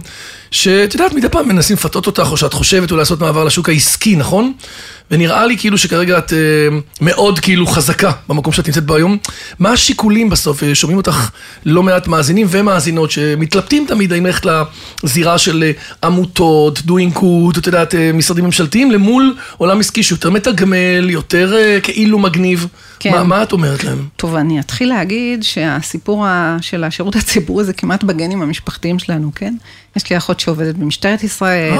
שאת 0.51 0.93
יודעת, 0.93 1.13
מדי 1.13 1.29
פעם 1.29 1.47
מנסים 1.47 1.75
לפתות 1.75 2.07
אותך, 2.07 2.27
או 2.31 2.37
שאת 2.37 2.53
חושבת 2.53 2.91
אולי 2.91 3.01
לעשות 3.01 3.21
מעבר 3.21 3.43
לשוק 3.43 3.69
העסקי, 3.69 4.15
נכון? 4.15 4.53
ונראה 5.11 5.45
לי 5.45 5.57
כאילו 5.57 5.77
שכרגע 5.77 6.17
את 6.17 6.33
אה, 6.33 6.37
מאוד 7.01 7.39
כאילו 7.39 7.67
חזקה 7.67 8.11
במקום 8.29 8.53
שאת 8.53 8.67
נמצאת 8.67 8.85
בו 8.85 8.95
היום. 8.95 9.17
מה 9.59 9.71
השיקולים 9.71 10.29
בסוף? 10.29 10.63
אה, 10.63 10.75
שומעים 10.75 10.97
אותך 10.97 11.29
לא 11.65 11.83
מעט 11.83 12.07
מאזינים 12.07 12.47
ומאזינות 12.49 13.11
שמתלבטים 13.11 13.85
תמיד 13.87 14.13
האם 14.13 14.25
ללכת 14.25 14.45
לזירה 15.03 15.37
של 15.37 15.63
אה, 15.63 15.71
עמותות, 16.03 16.79
doing 16.79 17.17
good, 17.17 17.59
את 17.59 17.67
יודעת, 17.67 17.95
משרדים 18.13 18.45
ממשלתיים, 18.45 18.91
למול 18.91 19.35
עולם 19.57 19.79
עסקי 19.79 20.03
שיותר 20.03 20.29
מתגמל, 20.29 21.09
יותר 21.09 21.55
כאילו 21.83 22.19
מגניב. 22.19 22.67
כן. 22.99 23.11
מה, 23.11 23.23
מה 23.23 23.43
את 23.43 23.51
אומרת 23.51 23.83
להם? 23.83 24.07
טוב, 24.15 24.35
אני 24.35 24.59
אתחיל 24.59 24.89
להגיד 24.89 25.43
שהסיפור 25.43 26.25
של 26.61 26.83
השירות 26.83 27.15
הציבורי 27.15 27.63
זה 27.63 27.73
כמעט 27.73 28.03
בגנים 28.03 28.41
המשפחתיים 28.41 28.99
שלנו, 28.99 29.31
כן? 29.35 29.55
יש 29.95 30.09
לי 30.09 30.17
אחות 30.17 30.39
שעובדת 30.39 30.75
במשטרת 30.75 31.23
ישראל. 31.23 31.73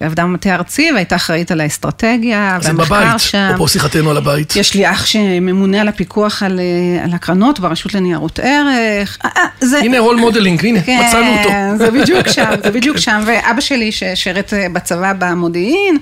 היא 0.00 0.06
עבדה 0.06 0.22
במטה 0.22 0.50
הארצי 0.50 0.90
והייתה 0.94 1.16
אחראית 1.16 1.50
על 1.50 1.60
האסטרטגיה 1.60 2.58
והמחקר 2.64 2.94
בבית, 2.94 3.20
שם. 3.20 3.38
אפרופו 3.38 3.68
שיחתנו 3.68 4.10
על 4.10 4.16
הבית. 4.16 4.56
יש 4.56 4.74
לי 4.74 4.90
אח 4.90 5.06
שממונה 5.06 5.80
על 5.80 5.88
הפיקוח 5.88 6.42
על, 6.42 6.60
אה, 6.60 7.04
על 7.04 7.12
הקרנות 7.12 7.60
ברשות 7.60 7.94
לניירות 7.94 8.38
ערך. 8.38 9.18
אה, 9.24 9.30
אה, 9.36 9.42
זה... 9.60 9.78
הנה 9.78 9.98
role 9.98 10.16
modeling, 10.16 10.66
הנה, 10.66 10.80
מצאנו 10.80 11.38
אותו. 11.38 11.48
כן, 11.48 11.76
זה 11.78 11.90
בדיוק 11.90 12.28
שם, 12.28 12.50
זה 12.64 12.70
בדיוק 12.76 12.96
שם. 12.96 13.22
ואבא 13.26 13.60
שלי 13.60 13.92
ששירת 13.92 14.52
בצבא 14.72 15.12
במודיעין, 15.18 15.98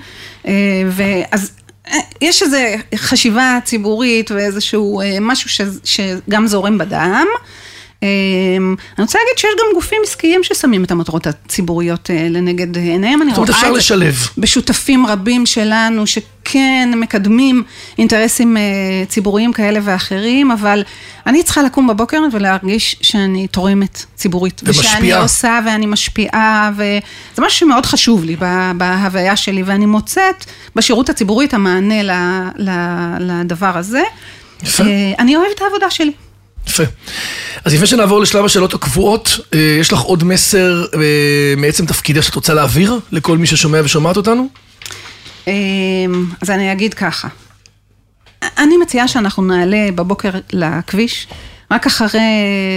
ואז 0.91 1.51
יש 2.21 2.43
איזו 2.43 2.57
חשיבה 2.95 3.59
ציבורית 3.63 4.31
ואיזשהו 4.31 5.01
משהו 5.21 5.49
ש, 5.49 5.61
שגם 5.83 6.47
זורם 6.47 6.77
בדם. 6.77 7.25
אני 8.01 9.03
רוצה 9.03 9.19
להגיד 9.19 9.37
שיש 9.37 9.51
גם 9.59 9.65
גופים 9.73 10.01
עסקיים 10.03 10.43
ששמים 10.43 10.83
את 10.83 10.91
המטרות 10.91 11.27
הציבוריות 11.27 12.09
לנגד 12.29 12.77
עיניהם. 12.77 13.19
זאת 13.29 13.37
אומרת, 13.37 13.49
אפשר 13.49 13.71
לשלב. 13.71 14.15
בשותפים 14.37 15.05
רבים 15.05 15.45
שלנו, 15.45 16.07
שכן 16.53 16.89
מקדמים 16.95 17.63
אינטרסים 17.97 18.57
אה, 18.57 18.61
ציבוריים 19.07 19.53
כאלה 19.53 19.79
ואחרים, 19.83 20.51
אבל 20.51 20.83
אני 21.27 21.43
צריכה 21.43 21.63
לקום 21.63 21.87
בבוקר 21.87 22.19
ולהרגיש 22.33 22.95
שאני 23.01 23.47
תורמת 23.47 24.05
ציבורית. 24.15 24.61
ומשפיעה. 24.65 24.91
ושאני 24.93 25.13
עושה 25.13 25.59
ואני 25.65 25.85
משפיעה, 25.85 26.71
וזה 26.75 26.99
משהו 27.45 27.59
שמאוד 27.59 27.85
חשוב 27.85 28.23
לי 28.23 28.35
בה- 28.35 28.71
בהוויה 28.77 29.35
שלי, 29.35 29.63
ואני 29.63 29.85
מוצאת 29.85 30.45
בשירות 30.75 31.09
הציבורי 31.09 31.45
את 31.45 31.53
המענה 31.53 32.03
ל- 32.03 32.11
ל- 32.57 32.71
לדבר 33.41 33.77
הזה. 33.77 34.01
יפה. 34.63 34.83
אה, 34.83 34.89
אני 35.19 35.35
אוהבת 35.35 35.51
את 35.55 35.61
העבודה 35.61 35.89
שלי. 35.89 36.11
יפה. 36.67 36.83
אז 37.65 37.73
לפני 37.73 37.87
שנעבור 37.87 38.19
לשלב 38.21 38.45
השאלות 38.45 38.73
הקבועות, 38.73 39.39
אה, 39.53 39.77
יש 39.79 39.93
לך 39.93 39.99
עוד 39.99 40.23
מסר 40.23 40.85
מעצם 41.57 41.85
תפקידך 41.85 42.23
שאת 42.23 42.35
רוצה 42.35 42.53
להעביר 42.53 42.99
לכל 43.11 43.37
מי 43.37 43.47
ששומע 43.47 43.81
ושומעת 43.83 44.17
אותנו? 44.17 44.47
אמ, 45.47 46.25
אז 46.41 46.49
אני 46.49 46.71
אגיד 46.71 46.93
ככה, 46.93 47.27
אני 48.57 48.77
מציעה 48.77 49.07
שאנחנו 49.07 49.43
נעלה 49.43 49.87
בבוקר 49.95 50.29
לכביש, 50.53 51.27
רק 51.71 51.87
אחרי 51.87 52.21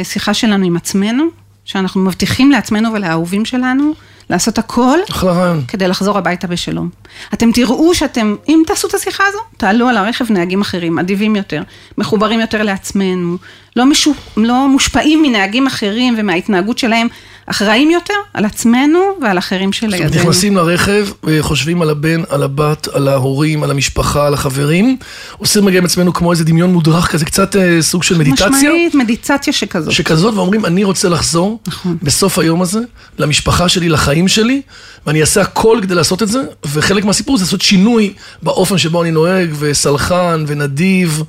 שיחה 0.04 0.34
שלנו 0.34 0.66
עם 0.66 0.76
עצמנו, 0.76 1.24
שאנחנו 1.64 2.00
מבטיחים 2.00 2.50
לעצמנו 2.50 2.92
ולאהובים 2.92 3.44
שלנו 3.44 3.94
לעשות 4.30 4.58
הכל 4.58 4.98
אחלה 5.10 5.32
רעיון. 5.32 5.64
כדי 5.68 5.88
לחזור 5.88 6.18
הביתה 6.18 6.46
בשלום. 6.46 6.88
אתם 7.34 7.52
תראו 7.52 7.94
שאתם, 7.94 8.36
אם 8.48 8.62
תעשו 8.66 8.88
את 8.88 8.94
השיחה 8.94 9.24
הזו, 9.28 9.38
תעלו 9.56 9.88
על 9.88 9.96
הרכב 9.96 10.32
נהגים 10.32 10.60
אחרים, 10.60 10.98
אדיבים 10.98 11.36
יותר, 11.36 11.62
מחוברים 11.98 12.40
יותר 12.40 12.62
לעצמנו, 12.62 13.36
לא, 13.76 13.86
משו, 13.86 14.14
לא 14.36 14.68
מושפעים 14.68 15.22
מנהגים 15.22 15.66
אחרים 15.66 16.14
ומההתנהגות 16.18 16.78
שלהם, 16.78 17.08
אחראים 17.46 17.90
יותר 17.90 18.14
על 18.34 18.44
עצמנו 18.44 18.98
ועל 19.22 19.38
אחרים 19.38 19.72
זאת 19.72 19.82
אומרת, 19.82 19.98
שלידינו. 19.98 20.22
נכנסים 20.22 20.56
לרכב, 20.56 21.06
חושבים 21.40 21.82
על 21.82 21.90
הבן, 21.90 22.22
על 22.28 22.42
הבת, 22.42 22.88
על 22.88 23.08
ההורים, 23.08 23.62
על 23.62 23.70
המשפחה, 23.70 24.26
על 24.26 24.34
החברים, 24.34 24.96
עושים 25.38 25.68
רגע 25.68 25.78
עם 25.78 25.84
עצמנו 25.84 26.12
כמו 26.12 26.32
איזה 26.32 26.44
דמיון 26.44 26.72
מודרך 26.72 27.10
כזה, 27.12 27.24
קצת 27.24 27.56
אה, 27.56 27.82
סוג 27.82 28.02
של 28.02 28.18
מדיטציה. 28.18 28.48
משמעית, 28.48 28.94
מדיטציה 28.94 29.52
שכזאת. 29.52 29.92
שכזאת, 29.92 30.34
ואומרים, 30.34 30.64
אני 30.64 30.84
רוצה 30.84 31.08
לחזור 31.08 31.60
נכון. 31.66 31.96
בסוף 32.02 32.38
היום 32.38 32.62
הזה, 32.62 32.80
למשפחה 33.18 33.68
שלי, 33.68 33.88
לחיים 33.88 34.28
שלי, 34.28 34.62
ואני 35.06 35.20
אעשה 35.20 35.40
הכל 35.40 35.78
כדי 35.82 35.94
לעשות 35.94 36.22
את 36.22 36.28
זה, 36.28 36.40
וחלק 36.72 37.04
מהסיפור 37.04 37.36
זה 37.38 37.44
לעשות 37.44 37.62
שינוי 37.62 38.12
באופן 38.42 38.78
שבו 38.78 39.02
אני 39.02 39.10
נוהג, 39.10 39.50
וסלחן, 39.58 40.44
ונדיב, 40.46 41.22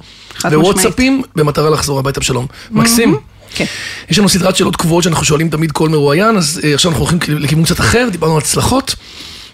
ווואטסאפים, 0.45 1.21
במטרה 1.35 1.69
לחזור 1.69 1.99
הביתה 1.99 2.19
בשלום. 2.19 2.45
מקסים. 2.71 3.17
כן. 3.55 3.65
יש 4.09 4.19
לנו 4.19 4.29
סדרת 4.29 4.55
שאלות 4.55 4.75
קבועות 4.75 5.03
שאנחנו 5.03 5.25
שואלים 5.25 5.49
תמיד 5.49 5.71
כל 5.71 5.89
מרואיין, 5.89 6.37
אז 6.37 6.61
אה, 6.63 6.73
עכשיו 6.73 6.91
אנחנו 6.91 7.05
הולכים 7.05 7.37
לכיוון 7.37 7.63
קצת 7.65 7.79
אחר, 7.79 8.07
דיברנו 8.11 8.33
על 8.33 8.41
הצלחות. 8.41 8.95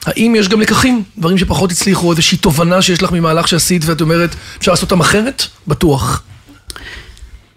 האם 0.06 0.36
יש 0.38 0.48
גם 0.48 0.62
לקחים, 0.62 1.04
דברים 1.18 1.38
שפחות 1.38 1.72
הצליחו, 1.72 2.12
איזושהי 2.12 2.38
תובנה 2.38 2.82
שיש 2.82 3.04
לך 3.04 3.12
ממהלך 3.12 3.48
שעשית, 3.48 3.86
ואת 3.86 4.02
אומרת, 4.02 4.36
אפשר 4.58 4.72
לעשות 4.72 4.92
אותם 4.92 5.02
אחרת? 5.02 5.44
בטוח. 5.68 6.24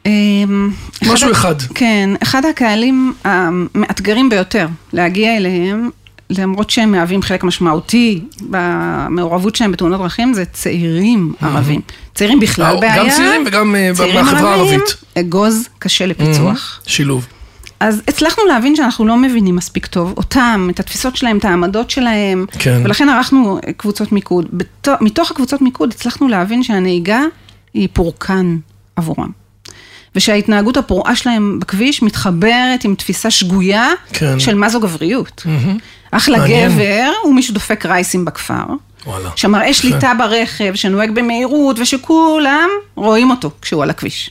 אמ, 0.06 0.70
משהו 1.02 1.32
אחד. 1.32 1.54
כן, 1.74 2.10
אחד 2.22 2.44
הקהלים 2.44 3.14
המאתגרים 3.24 4.28
ביותר 4.28 4.66
להגיע 4.92 5.36
אליהם, 5.36 5.90
למרות 6.30 6.70
שהם 6.70 6.92
מהווים 6.92 7.22
חלק 7.22 7.44
משמעותי 7.44 8.20
במעורבות 8.40 9.56
שלהם 9.56 9.72
בתאונות 9.72 10.00
דרכים, 10.00 10.34
זה 10.34 10.44
צעירים 10.44 11.32
ערבים. 11.40 11.80
צעירים 12.14 12.40
בכלל 12.40 12.74
אה, 12.74 12.80
בעיה. 12.80 13.04
גם 13.04 13.10
צעירים 13.10 13.44
וגם, 13.46 13.74
אה, 13.74 13.88
ערבים, 13.88 14.46
הערבית. 14.46 14.96
אגוז 15.18 15.68
קשה 15.78 16.06
לפיצוח. 16.06 16.80
שילוב. 16.86 17.26
אז 17.80 18.02
הצלחנו 18.08 18.44
להבין 18.44 18.76
שאנחנו 18.76 19.06
לא 19.06 19.16
מבינים 19.16 19.56
מספיק 19.56 19.86
טוב 19.86 20.14
אותם, 20.16 20.68
את 20.70 20.80
התפיסות 20.80 21.16
שלהם, 21.16 21.38
את 21.38 21.44
העמדות 21.44 21.90
שלהם, 21.90 22.46
כן. 22.58 22.80
ולכן 22.84 23.08
ערכנו 23.08 23.58
קבוצות 23.76 24.12
מיקוד. 24.12 24.46
בתו, 24.52 24.92
מתוך 25.00 25.30
הקבוצות 25.30 25.62
מיקוד 25.62 25.92
הצלחנו 25.92 26.28
להבין 26.28 26.62
שהנהיגה 26.62 27.20
היא 27.74 27.88
פורקן 27.92 28.56
עבורם. 28.96 29.30
ושההתנהגות 30.14 30.76
הפרועה 30.76 31.16
שלהם 31.16 31.58
בכביש 31.58 32.02
מתחברת 32.02 32.84
עם 32.84 32.94
תפיסה 32.94 33.30
שגויה 33.30 33.88
כן. 34.12 34.40
של 34.40 34.54
מה 34.54 34.68
זו 34.68 34.80
גבריות. 34.80 35.46
אחלה 36.10 36.38
מעניין. 36.38 36.72
גבר 36.72 37.10
הוא 37.22 37.34
מי 37.34 37.42
שדופק 37.42 37.86
רייסים 37.86 38.24
בכפר. 38.24 38.64
וואלה. 39.06 39.30
שמראה 39.36 39.74
שליטה 39.74 40.12
ברכב, 40.18 40.74
שנוהג 40.74 41.10
במהירות, 41.10 41.78
ושכולם 41.78 42.68
רואים 42.94 43.30
אותו 43.30 43.50
כשהוא 43.62 43.82
על 43.82 43.90
הכביש. 43.90 44.30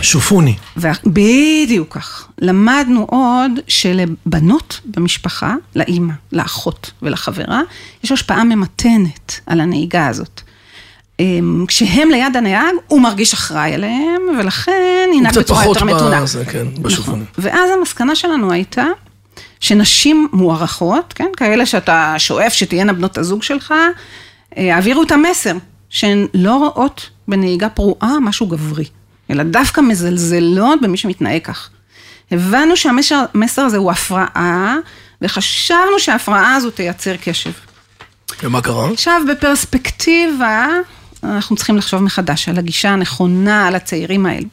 שופוני. 0.00 0.54
ו- 0.76 0.88
בדיוק 1.06 1.94
כך. 1.96 2.28
למדנו 2.38 3.06
עוד 3.10 3.50
שלבנות 3.68 4.80
במשפחה, 4.84 5.54
לאימא, 5.76 6.12
לאחות 6.32 6.90
ולחברה, 7.02 7.60
יש 8.04 8.12
השפעה 8.12 8.44
ממתנת 8.44 9.40
על 9.46 9.60
הנהיגה 9.60 10.06
הזאת. 10.06 10.40
אמ, 11.20 11.64
כשהם 11.68 12.10
ליד 12.10 12.36
הנהג, 12.36 12.74
הוא 12.86 13.00
מרגיש 13.00 13.32
אחראי 13.32 13.74
עליהם, 13.74 14.22
ולכן 14.38 14.72
הוא 15.08 15.16
ינהג 15.18 15.32
קצת 15.32 15.40
בצורה 15.40 15.60
פחות 15.60 15.76
יותר 15.76 15.94
מתונה. 15.94 16.22
בזה, 16.22 16.44
כן, 16.44 16.66
בשופוני. 16.82 17.16
נכון. 17.16 17.24
ואז 17.38 17.70
המסקנה 17.78 18.14
שלנו 18.14 18.52
הייתה 18.52 18.84
שנשים 19.64 20.28
מוערכות, 20.32 21.12
כן, 21.12 21.28
כאלה 21.36 21.66
שאתה 21.66 22.14
שואף 22.18 22.52
שתהיינה 22.52 22.92
בנות 22.92 23.18
הזוג 23.18 23.42
שלך, 23.42 23.74
אה, 24.56 24.74
העבירו 24.74 25.02
את 25.02 25.12
המסר, 25.12 25.56
שהן 25.90 26.26
לא 26.34 26.56
רואות 26.56 27.10
בנהיגה 27.28 27.68
פרועה 27.68 28.20
משהו 28.20 28.46
גברי, 28.46 28.84
אלא 29.30 29.42
דווקא 29.42 29.80
מזלזלות 29.80 30.80
במי 30.80 30.96
שמתנהג 30.96 31.42
כך. 31.42 31.70
הבנו 32.30 32.76
שהמסר 32.76 33.24
המסר 33.34 33.62
הזה 33.62 33.76
הוא 33.76 33.90
הפרעה, 33.90 34.76
וחשבנו 35.22 35.98
שההפרעה 35.98 36.54
הזו 36.54 36.70
תייצר 36.70 37.14
קשב. 37.24 37.52
ומה 38.42 38.60
קרה? 38.60 38.90
עכשיו, 38.92 39.22
בפרספקטיבה, 39.30 40.68
אנחנו 41.22 41.56
צריכים 41.56 41.76
לחשוב 41.76 42.02
מחדש 42.02 42.48
על 42.48 42.58
הגישה 42.58 42.90
הנכונה, 42.90 43.68
על 43.68 43.74
הצעירים 43.74 44.26
האלו. 44.26 44.48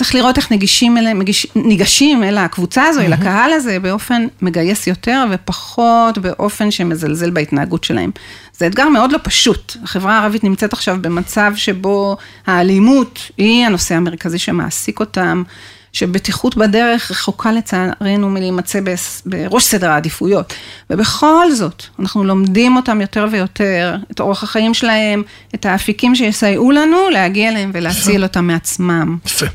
צריך 0.00 0.14
לראות 0.14 0.36
איך 0.36 0.52
נגישים 0.52 0.98
אל, 0.98 1.14
מגיש, 1.14 1.46
ניגשים 1.54 2.22
אל 2.24 2.38
הקבוצה 2.38 2.84
הזו, 2.84 3.00
אל 3.00 3.12
הקהל 3.12 3.52
הזה, 3.52 3.78
באופן 3.78 4.26
מגייס 4.42 4.86
יותר 4.86 5.24
ופחות 5.30 6.18
באופן 6.18 6.70
שמזלזל 6.70 7.30
בהתנהגות 7.30 7.84
שלהם. 7.84 8.10
זה 8.56 8.66
אתגר 8.66 8.88
מאוד 8.88 9.12
לא 9.12 9.18
פשוט. 9.22 9.76
החברה 9.82 10.18
הערבית 10.18 10.44
נמצאת 10.44 10.72
עכשיו 10.72 10.96
במצב 11.00 11.52
שבו 11.56 12.16
האלימות 12.46 13.30
היא 13.36 13.66
הנושא 13.66 13.94
המרכזי 13.94 14.38
שמעסיק 14.38 15.00
אותם. 15.00 15.42
שבטיחות 15.92 16.56
בדרך 16.56 17.10
רחוקה 17.10 17.52
לצערנו 17.52 18.30
מלהימצא 18.30 18.80
בראש 19.26 19.64
סדר 19.64 19.90
העדיפויות. 19.90 20.54
ובכל 20.90 21.52
זאת, 21.52 21.82
אנחנו 21.98 22.24
לומדים 22.24 22.76
אותם 22.76 23.00
יותר 23.00 23.26
ויותר, 23.32 23.96
את 24.10 24.20
אורח 24.20 24.42
החיים 24.42 24.74
שלהם, 24.74 25.22
את 25.54 25.66
האפיקים 25.66 26.14
שיסייעו 26.14 26.70
לנו 26.70 27.10
להגיע 27.10 27.48
אליהם 27.48 27.70
ולהציל 27.74 28.22
אותם 28.22 28.46
מעצמם. 28.46 29.16
יפה. 29.26 29.46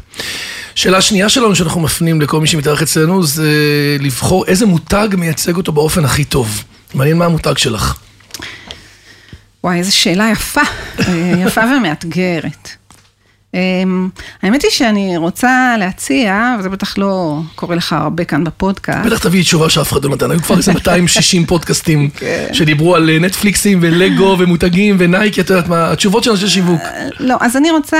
שאלה 0.75 1.01
שנייה 1.01 1.29
שלנו 1.29 1.55
שאנחנו 1.55 1.81
מפנים 1.81 2.21
לכל 2.21 2.39
מי 2.39 2.47
שמתארח 2.47 2.81
אצלנו, 2.81 3.23
זה 3.23 3.51
לבחור 3.99 4.45
איזה 4.45 4.65
מותג 4.65 5.07
מייצג 5.17 5.57
אותו 5.57 5.71
באופן 5.71 6.05
הכי 6.05 6.23
טוב. 6.23 6.63
מעניין 6.93 7.17
מה 7.17 7.25
המותג 7.25 7.57
שלך. 7.57 7.97
וואי, 9.63 9.77
איזו 9.77 9.97
שאלה 9.97 10.29
יפה, 10.31 10.61
יפה 11.45 11.61
ומאתגרת. 11.61 12.64
אמ, 13.55 14.09
האמת 14.41 14.61
היא 14.63 14.71
שאני 14.71 15.17
רוצה 15.17 15.75
להציע, 15.79 16.55
וזה 16.59 16.69
בטח 16.69 16.97
לא 16.97 17.39
קורה 17.55 17.75
לך 17.75 17.93
הרבה 17.93 18.23
כאן 18.23 18.43
בפודקאסט. 18.43 19.05
בטח 19.05 19.17
תביאי 19.19 19.43
תשובה 19.43 19.69
שאף 19.69 19.91
אחד 19.91 20.05
לא 20.05 20.11
נתן, 20.11 20.31
היו 20.31 20.39
כבר 20.41 20.57
איזה 20.57 20.73
260 20.85 21.45
פודקאסטים 21.45 22.09
כן. 22.09 22.47
שדיברו 22.53 22.95
על 22.95 23.09
נטפליקסים 23.19 23.79
ולגו 23.81 24.35
ומותגים 24.39 24.95
ונייקי, 24.99 25.41
את 25.41 25.49
יודעת 25.49 25.67
מה, 25.67 25.91
התשובות 25.91 26.23
של 26.23 26.31
אנשי 26.31 26.47
שיווק. 26.47 26.81
אה, 26.81 27.07
לא, 27.19 27.35
אז 27.39 27.57
אני 27.57 27.71
רוצה 27.71 27.97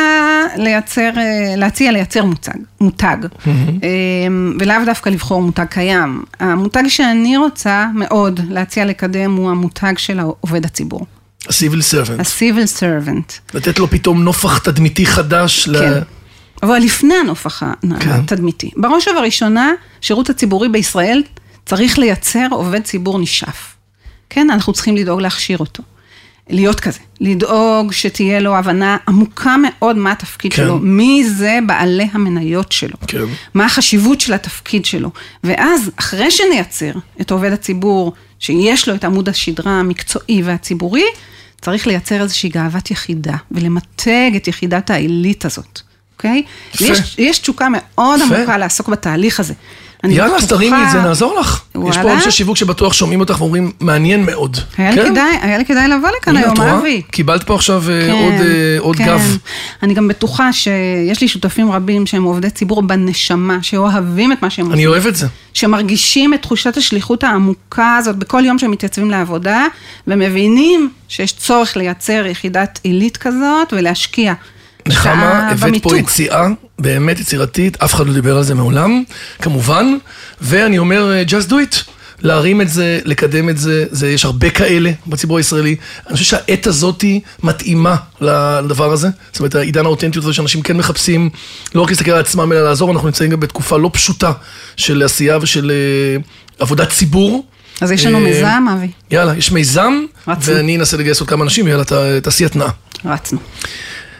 לייצר, 0.58 1.10
אה, 1.18 1.56
להציע 1.58 1.92
לייצר 1.92 2.26
מוצג, 2.26 2.52
מותג, 2.82 3.18
אמ, 3.48 4.58
ולאו 4.60 4.76
דווקא 4.86 5.10
לבחור 5.10 5.42
מותג 5.42 5.66
קיים. 5.70 6.24
המותג 6.40 6.84
שאני 6.88 7.38
רוצה 7.38 7.86
מאוד 7.96 8.40
להציע 8.50 8.86
לקדם 8.86 9.36
הוא 9.36 9.50
המותג 9.50 9.94
של 9.98 10.20
עובד 10.40 10.66
הציבור. 10.66 11.06
ה-Civil 11.48 11.94
Servant. 11.94 12.20
ה-Civil 12.20 12.80
Servant. 12.80 13.54
לתת 13.54 13.80
לו 13.80 13.90
פתאום 13.90 14.24
נופח 14.24 14.58
תדמיתי 14.58 15.06
חדש. 15.06 15.70
כן. 15.70 15.72
ל... 15.72 16.02
אבל 16.64 16.78
לפני 16.78 17.14
הנופח 17.14 17.64
כן. 18.00 18.10
התדמיתי. 18.10 18.72
בראש 18.78 19.08
ובראשונה, 19.08 19.72
שירות 20.02 20.30
הציבורי 20.30 20.70
בישראל 20.70 21.24
צריך 21.66 22.00
לייצר 22.00 22.48
עובד 22.52 22.82
ציבור 22.84 23.20
נשאף. 23.20 23.76
כן, 24.30 24.50
אנחנו 24.50 24.74
צריכים 24.74 24.96
לדאוג 24.98 25.22
להכשיר 25.22 25.58
אותו. 25.58 25.84
להיות 26.50 26.80
כזה, 26.80 27.00
לדאוג 27.22 27.92
שתהיה 27.92 28.40
לו 28.40 28.56
הבנה 28.56 28.98
עמוקה 29.08 29.56
מאוד 29.64 29.98
מה 29.98 30.12
התפקיד 30.12 30.54
כן. 30.54 30.64
שלו, 30.64 30.80
מי 30.80 31.24
זה 31.30 31.60
בעלי 31.68 32.08
המניות 32.12 32.72
שלו, 32.72 32.98
כן. 33.08 33.18
מה 33.54 33.66
החשיבות 33.66 34.22
של 34.22 34.34
התפקיד 34.34 34.86
שלו, 34.86 35.12
ואז 35.44 35.92
אחרי 35.96 36.32
שנייצר 36.32 36.92
את 37.22 37.32
עובד 37.32 37.52
הציבור 37.52 38.14
שיש 38.40 38.90
לו 38.90 38.96
את 38.96 39.04
עמוד 39.04 39.30
השדרה 39.30 39.72
המקצועי 39.72 40.42
והציבורי, 40.44 41.06
צריך 41.66 41.88
לייצר 41.88 42.22
איזושהי 42.22 42.50
גאוות 42.50 42.92
יחידה, 42.92 43.36
ולמתג 43.52 44.32
את 44.36 44.48
יחידת 44.48 44.90
העילית 44.90 45.46
הזאת, 45.46 45.82
אוקיי? 46.18 46.44
יש, 46.82 47.16
יש 47.18 47.40
תשוקה 47.40 47.68
מאוד 47.72 48.20
יפה. 48.26 48.36
עמוקה 48.36 48.58
לעסוק 48.58 48.90
בתהליך 48.90 49.40
הזה. 49.40 49.54
יאללה, 50.10 50.36
אז 50.36 50.48
תרימי 50.48 50.78
את 50.84 50.92
זה, 50.92 51.02
נעזור 51.02 51.40
לך. 51.40 51.62
וואלה. 51.76 51.90
יש 51.90 51.98
פה 51.98 52.14
אנשי 52.14 52.32
שיווק 52.32 52.58
שבטוח 52.58 52.94
שומעים 52.94 53.20
אותך 53.20 53.42
ואומרים, 53.42 53.72
מעניין 53.80 54.26
מאוד. 54.26 54.58
היה 54.78 54.92
לי, 54.92 54.96
כן? 54.96 55.10
כדאי, 55.10 55.38
היה 55.42 55.58
לי 55.58 55.66
כדאי 55.66 55.88
לבוא 55.88 56.10
לכאן 56.22 56.38
היום, 56.38 56.62
אבי. 56.62 57.02
קיבלת 57.12 57.44
פה 57.44 57.56
עכשיו 57.56 57.84
אה, 57.90 58.02
כן, 58.08 58.12
עוד, 58.12 58.34
אה, 58.34 58.76
עוד 58.80 58.96
כן. 58.96 59.06
גב. 59.06 59.38
אני 59.84 59.94
גם 59.94 60.08
בטוחה 60.08 60.54
שיש 60.54 61.22
לי 61.22 61.28
שותפים 61.28 61.72
רבים 61.72 62.06
שהם 62.06 62.24
עובדי 62.24 62.50
ציבור 62.50 62.82
בנשמה, 62.82 63.58
שאוהבים 63.62 64.32
את 64.32 64.42
מה 64.42 64.50
שהם 64.50 64.66
עושים. 64.66 64.74
אני 64.74 64.88
אוהב 64.88 65.08
את 65.08 65.16
זה. 65.16 65.28
שמרגישים 65.54 66.34
את 66.34 66.42
תחושת 66.42 66.78
השליחות 66.78 67.24
העמוקה 67.24 67.96
הזאת 67.98 68.16
בכל 68.16 68.46
יום 68.46 68.60
שהם 68.60 68.72
מתייצבים 68.72 69.12
לעבודה, 69.12 69.66
ומבינים 70.08 70.90
שיש 71.08 71.32
צורך 71.32 71.78
לייצר 71.78 72.26
יחידת 72.26 72.80
עילית 72.84 73.18
כזאת 73.18 73.74
ולהשקיע. 73.74 74.34
נחמה, 74.88 75.50
הבאת 75.50 75.84
פה 75.84 75.98
יציאה 75.98 76.48
באמת 76.80 77.20
יצירתית, 77.20 77.84
אף 77.84 77.94
אחד 77.94 78.08
לא 78.08 78.14
דיבר 78.14 78.38
על 78.38 78.44
זה 78.44 78.56
מעולם, 78.56 79.04
כמובן, 79.42 79.98
ואני 80.42 80.78
אומר, 80.78 81.12
אה, 81.12 81.24
just 81.28 81.50
do 81.50 81.54
it. 81.54 81.96
להרים 82.22 82.62
את 82.62 82.70
זה, 82.70 83.00
לקדם 83.06 83.50
את 83.50 83.58
זה, 83.58 83.86
זה, 83.92 84.10
יש 84.10 84.26
הרבה 84.26 84.50
כאלה 84.50 84.92
בציבור 85.08 85.38
הישראלי. 85.38 85.76
אני 86.08 86.14
חושב 86.14 86.26
שהעת 86.26 86.68
הזאתי 86.68 87.22
מתאימה 87.44 87.96
לדבר 88.22 88.92
הזה. 88.92 89.10
זאת 89.32 89.40
אומרת, 89.40 89.56
העידן 89.56 89.86
האותנטיות 89.86 90.26
הזה 90.26 90.34
שאנשים 90.34 90.62
כן 90.62 90.78
מחפשים, 90.78 91.30
לא 91.76 91.82
רק 91.82 91.90
להסתכל 91.90 92.12
על 92.12 92.20
עצמם 92.20 92.52
אלא 92.52 92.64
לעזור, 92.64 92.92
אנחנו 92.92 93.08
נמצאים 93.08 93.32
גם 93.32 93.40
בתקופה 93.40 93.78
לא 93.78 93.90
פשוטה 93.94 94.32
של 94.78 95.04
עשייה 95.04 95.38
ושל 95.42 95.72
uh, 95.72 96.24
עבודת 96.60 96.90
ציבור. 96.90 97.46
אז 97.82 97.92
יש 97.92 98.06
לנו 98.06 98.18
uh, 98.18 98.22
מיזם, 98.22 98.66
אבי. 98.74 98.92
יאללה, 99.12 99.38
יש 99.38 99.52
מיזם, 99.52 99.94
רצנו. 100.28 100.56
ואני 100.56 100.78
אנסה 100.78 100.98
לגייס 100.98 101.20
עוד 101.20 101.30
כמה 101.30 101.44
אנשים, 101.44 101.68
יאללה, 101.68 101.84
תעשי 102.24 102.46
התנעה. 102.46 102.70
רצנו. 103.06 103.40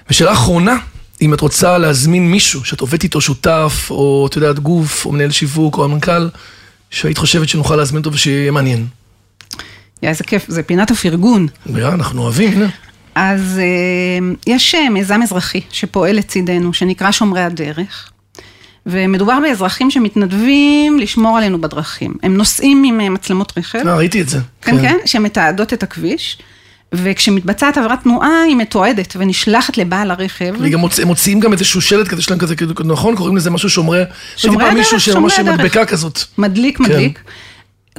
ושאלה 0.10 0.34
אחרונה, 0.34 0.76
אם 1.22 1.34
את 1.34 1.42
רוצה 1.42 1.78
להזמין 1.78 2.32
מישהו 2.32 2.66
שאת 2.66 2.82
עובדת 2.82 3.04
איתו 3.04 3.22
שותף, 3.22 3.88
או 3.90 4.28
את 4.30 4.36
יודעת 4.36 4.60
גוף, 4.60 5.06
או 5.06 5.12
מנהל 5.12 5.32
שיווק, 5.32 5.78
או 5.78 5.84
המנכ"ל, 5.84 6.30
שהיית 6.90 7.18
חושבת 7.18 7.50
שנוכל 7.50 7.76
להזמין 7.76 8.00
אותו 8.00 8.14
ושיהיה 8.14 8.52
מעניין. 8.52 8.88
יא, 10.04 10.10
איזה 10.10 10.24
כיף, 10.24 10.46
זה 10.48 10.64
פינת 10.64 10.92
הפרגון. 10.92 11.48
יא, 11.76 11.88
אנחנו 11.88 12.22
אוהבים, 12.22 12.52
הנה. 12.54 12.68
אז 13.16 13.60
אה, 13.60 14.54
יש 14.54 14.76
אה, 14.76 14.90
מיזם 14.90 15.22
אזרחי 15.24 15.62
שפועל 15.72 16.16
לצידנו, 16.16 16.74
שנקרא 16.74 17.12
שומרי 17.12 17.42
הדרך. 17.42 18.10
ומדובר 18.86 19.40
באזרחים 19.40 19.92
שמתנדבים 19.92 21.00
לשמור 21.00 21.38
עלינו 21.38 21.62
בדרכים. 21.62 22.14
הם 22.24 22.38
נוסעים 22.38 22.84
עם 22.84 23.02
אה, 23.02 23.10
מצלמות 23.10 23.58
רכב. 23.58 23.88
אה, 23.88 23.96
ראיתי 23.96 24.22
את 24.22 24.30
זה. 24.30 24.40
כן, 24.62 24.72
כן, 24.72 24.82
כן 24.82 24.98
שמתעדות 25.06 25.74
את 25.74 25.84
הכביש. 25.84 26.38
וכשמתבצעת 27.04 27.78
עבירת 27.78 28.04
תנועה 28.04 28.42
היא 28.48 28.56
מתועדת 28.56 29.14
ונשלחת 29.18 29.78
לבעל 29.78 30.12
הרכב. 30.12 30.54
וגם 30.60 30.80
מוצ... 30.80 31.00
הם 31.00 31.08
מוציאים 31.08 31.40
גם 31.40 31.54
איזשהו 31.54 31.82
שלט 31.82 32.08
כזה 32.08 32.22
שלהם 32.22 32.40
כזה, 32.40 32.56
נכון? 32.86 33.16
קוראים 33.16 33.38
לזה 33.38 33.50
משהו 33.50 33.70
שומרי... 33.70 34.02
שומרי 34.38 34.64
הדרך, 34.64 34.78
מישהו 34.78 35.00
שממש 35.00 35.40
מדבקה 35.40 35.86
כזאת. 35.86 36.20
מדליק, 36.38 36.80
מדליק. 36.80 37.18
כן. 37.18 37.32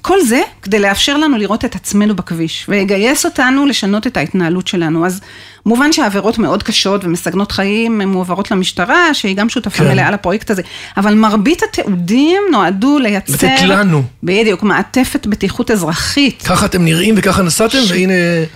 כל 0.03 0.21
זה 0.21 0.41
כדי 0.63 0.79
לאפשר 0.79 1.17
לנו 1.17 1.39
לראות 1.39 1.65
את 1.65 1.75
עצמנו 1.75 2.17
בכביש, 2.17 2.67
ויגייס 2.69 3.25
אותנו 3.25 3.67
לשנות 3.67 4.07
את 4.07 4.17
ההתנהלות 4.17 4.69
שלנו. 4.69 5.07
אז 5.07 5.21
מובן 5.67 5.93
שהעבירות 5.93 6.39
מאוד 6.39 6.63
קשות 6.63 7.05
ומסגנות 7.05 7.53
חיים 7.53 8.01
מועברות 8.01 8.51
למשטרה, 8.51 9.15
שהיא 9.15 9.37
גם 9.37 9.49
שותפה 9.49 9.79
כן. 9.79 9.89
מלאה 9.89 10.11
לפרויקט 10.11 10.51
הזה, 10.51 10.63
אבל 10.97 11.15
מרבית 11.15 11.63
התיעודים 11.63 12.43
נועדו 12.53 12.99
לייצר... 12.99 13.35
לתת 13.35 13.63
לנו. 13.63 14.03
בדיוק, 14.23 14.63
מעטפת 14.63 15.27
בטיחות 15.27 15.71
אזרחית. 15.71 16.43
ככה 16.43 16.67
אתם 16.67 16.85
נראים 16.85 17.15
וככה 17.19 17.43
נסעתם, 17.43 17.79
ש... 17.79 17.91
והנה... 17.91 18.15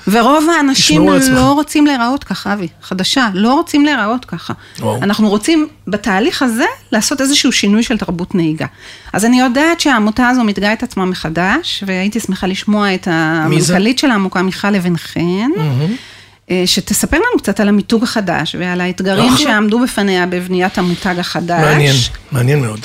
ורוב 0.08 0.46
האנשים 0.56 1.08
לא 1.32 1.52
רוצים 1.52 1.86
להיראות 1.86 2.24
ככה, 2.24 2.52
אבי, 2.52 2.68
חדשה, 2.82 3.28
לא 3.34 3.54
רוצים 3.54 3.84
להיראות 3.84 4.24
ככה. 4.24 4.52
וואו. 4.78 5.02
אנחנו 5.02 5.28
רוצים 5.28 5.68
בתהליך 5.86 6.42
הזה 6.42 6.64
לעשות 6.92 7.20
איזשהו 7.20 7.52
שינוי 7.52 7.82
של 7.82 7.98
תרבות 7.98 8.34
נהיגה. 8.34 8.66
אז 9.12 9.24
אני 9.24 9.40
יודעת 9.40 9.80
שהעמותה 9.80 10.28
הזו 10.28 10.44
מתגאה 10.44 10.72
את 10.72 10.82
עצמה 10.82 11.04
מחדש, 11.04 11.29
והייתי 11.86 12.20
שמחה 12.20 12.46
לשמוע 12.46 12.94
את 12.94 13.08
המנכ"לית 13.10 13.98
של 13.98 14.10
העמוקה, 14.10 14.42
מיכל 14.42 14.74
אבן 14.74 14.96
חן. 14.96 15.50
אה, 16.50 16.62
שתספר 16.66 17.16
לנו 17.16 17.38
קצת 17.38 17.60
על 17.60 17.68
המיתוג 17.68 18.02
החדש 18.02 18.56
ועל 18.58 18.80
האתגרים 18.80 19.36
שעמדו 19.36 19.80
בפניה 19.80 20.26
בבניית 20.26 20.78
המותג 20.78 21.14
החדש. 21.18 21.64
מעניין, 21.64 21.96
מעניין 22.32 22.60
מאוד. 22.60 22.80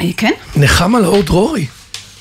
אה, 0.00 0.06
כן? 0.16 0.32
נחמה 0.56 1.00
לאור 1.00 1.22
דרורי, 1.22 1.66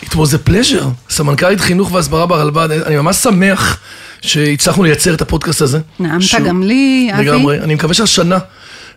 it 0.03 0.09
was 0.13 0.33
a 0.33 0.49
pleasure, 0.49 0.85
סמנכ"לית 1.09 1.61
חינוך 1.61 1.91
והסברה 1.91 2.25
ברלב"ד, 2.25 2.71
אני 2.71 2.95
ממש 2.95 3.15
שמח 3.15 3.79
שהצלחנו 4.21 4.83
לייצר 4.83 5.13
את 5.13 5.21
הפודקאסט 5.21 5.61
הזה. 5.61 5.79
נעמת 5.99 6.23
גם 6.45 6.63
לי, 6.63 7.09
אבי. 7.13 7.25
לגמרי, 7.25 7.59
אני 7.59 7.75
מקווה 7.75 7.93
שהשנה... 7.93 8.37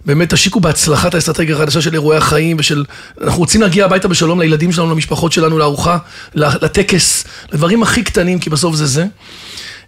באמת 0.06 0.34
תשיקו 0.34 0.60
בהצלחת 0.60 1.14
האסטרטגיה 1.14 1.56
החדשה 1.56 1.80
של 1.80 1.94
אירועי 1.94 2.18
החיים 2.18 2.56
ושל... 2.60 2.84
אנחנו 3.22 3.38
רוצים 3.38 3.60
להגיע 3.60 3.84
הביתה 3.84 4.08
בשלום 4.08 4.40
לילדים 4.40 4.72
שלנו, 4.72 4.90
למשפחות 4.90 5.32
שלנו, 5.32 5.58
לארוחה, 5.58 5.98
לטקס, 6.34 7.24
לדברים 7.52 7.82
הכי 7.82 8.02
קטנים, 8.02 8.38
כי 8.38 8.50
בסוף 8.50 8.74
זה 8.74 8.86
זה. 8.86 9.06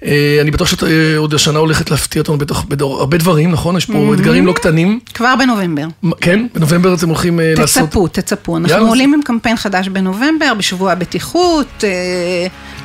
אה, 0.05 0.39
אני 0.41 0.51
בטוח 0.51 0.69
שאת 0.69 0.85
אה, 0.85 1.17
עוד 1.17 1.35
השנה 1.35 1.59
הולכת 1.59 1.91
להפתיע 1.91 2.23
אותנו 2.23 2.39
בתוך 2.39 2.67
הרבה 2.81 3.19
דברים, 3.19 3.51
נכון? 3.51 3.77
יש 3.77 3.87
פה 3.87 4.15
אתגרים 4.15 4.47
לא 4.47 4.53
קטנים. 4.53 5.01
כבר 5.15 5.35
בנובמבר. 5.39 5.87
כן? 6.21 6.47
בנובמבר 6.55 6.95
אתם 6.95 7.09
הולכים 7.09 7.41
אה, 7.41 7.55
לעשות... 7.57 7.89
תצפו, 7.89 8.09
תצפו. 8.09 8.57
אנחנו 8.57 8.89
עולים 8.89 9.15
עם 9.15 9.23
קמפיין 9.23 9.57
חדש 9.57 9.89
בנובמבר, 9.89 10.55
בשבוע 10.59 10.93
הבטיחות. 10.93 11.85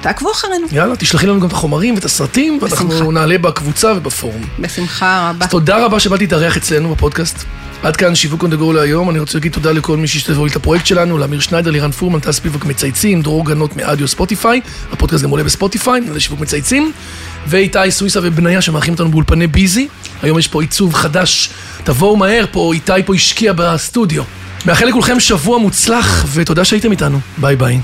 תעקבו 0.01 0.31
אחרינו. 0.31 0.67
יאללה, 0.71 0.95
תשלחי 0.95 1.27
לנו 1.27 1.39
גם 1.39 1.47
את 1.47 1.51
החומרים 1.51 1.95
ואת 1.95 2.05
הסרטים, 2.05 2.59
ואנחנו 2.61 3.11
נעלה 3.11 3.37
בקבוצה 3.37 3.93
ובפורום. 3.97 4.41
בשמחה 4.59 5.29
רבה. 5.29 5.47
תודה 5.47 5.85
רבה 5.85 5.99
שבאתי 5.99 6.23
להתארח 6.23 6.57
אצלנו 6.57 6.95
בפודקאסט. 6.95 7.45
עד 7.85 7.95
כאן 7.95 8.15
שיווק 8.15 8.43
on 8.43 8.47
the 8.47 8.59
go 8.59 8.73
להיום, 8.73 9.09
אני 9.09 9.19
רוצה 9.19 9.37
להגיד 9.37 9.51
תודה 9.51 9.71
לכל 9.71 9.97
מי 9.97 10.07
שהשתתף 10.07 10.37
את 10.51 10.55
הפרויקט 10.55 10.85
שלנו, 10.85 11.17
לאמיר 11.17 11.39
שניידר, 11.39 11.71
לירן 11.71 11.91
פורמן, 11.91 12.19
טס 12.19 12.39
פיבוק 12.39 12.65
מצייצים, 12.65 13.21
דרור 13.21 13.45
גנות 13.45 13.75
מאדיו 13.75 14.07
ספוטיפיי, 14.07 14.61
הפודקאסט 14.91 15.23
גם 15.23 15.29
עולה 15.29 15.43
בספוטיפיי, 15.43 16.01
לשיווק 16.01 16.39
מצייצים, 16.39 16.91
ואיתי 17.47 17.91
סוויסה 17.91 18.19
ובניה 18.23 18.61
שמארחים 18.61 18.93
אותנו 18.93 19.11
באולפני 19.11 19.47
ביזי, 19.47 19.87
היום 20.21 20.39
יש 20.39 20.47
פה 20.47 20.61
עיצוב 20.61 20.93
חדש, 20.93 21.49
תבואו 21.83 22.17
מהר, 22.17 22.45
פה 22.51 22.73
איתי 22.73 23.03
פה 23.05 23.15
השקיע 23.15 23.53
בסטודיו. 23.55 24.23
מאחל 24.65 24.85
לכולכם 24.85 25.19
שבוע 25.19 25.57
מוצלח, 25.57 26.25
ותודה 26.33 26.65
שהייתם 26.65 26.91
איתנו, 26.91 27.19
ביי 27.37 27.55
ביי. 27.55 27.79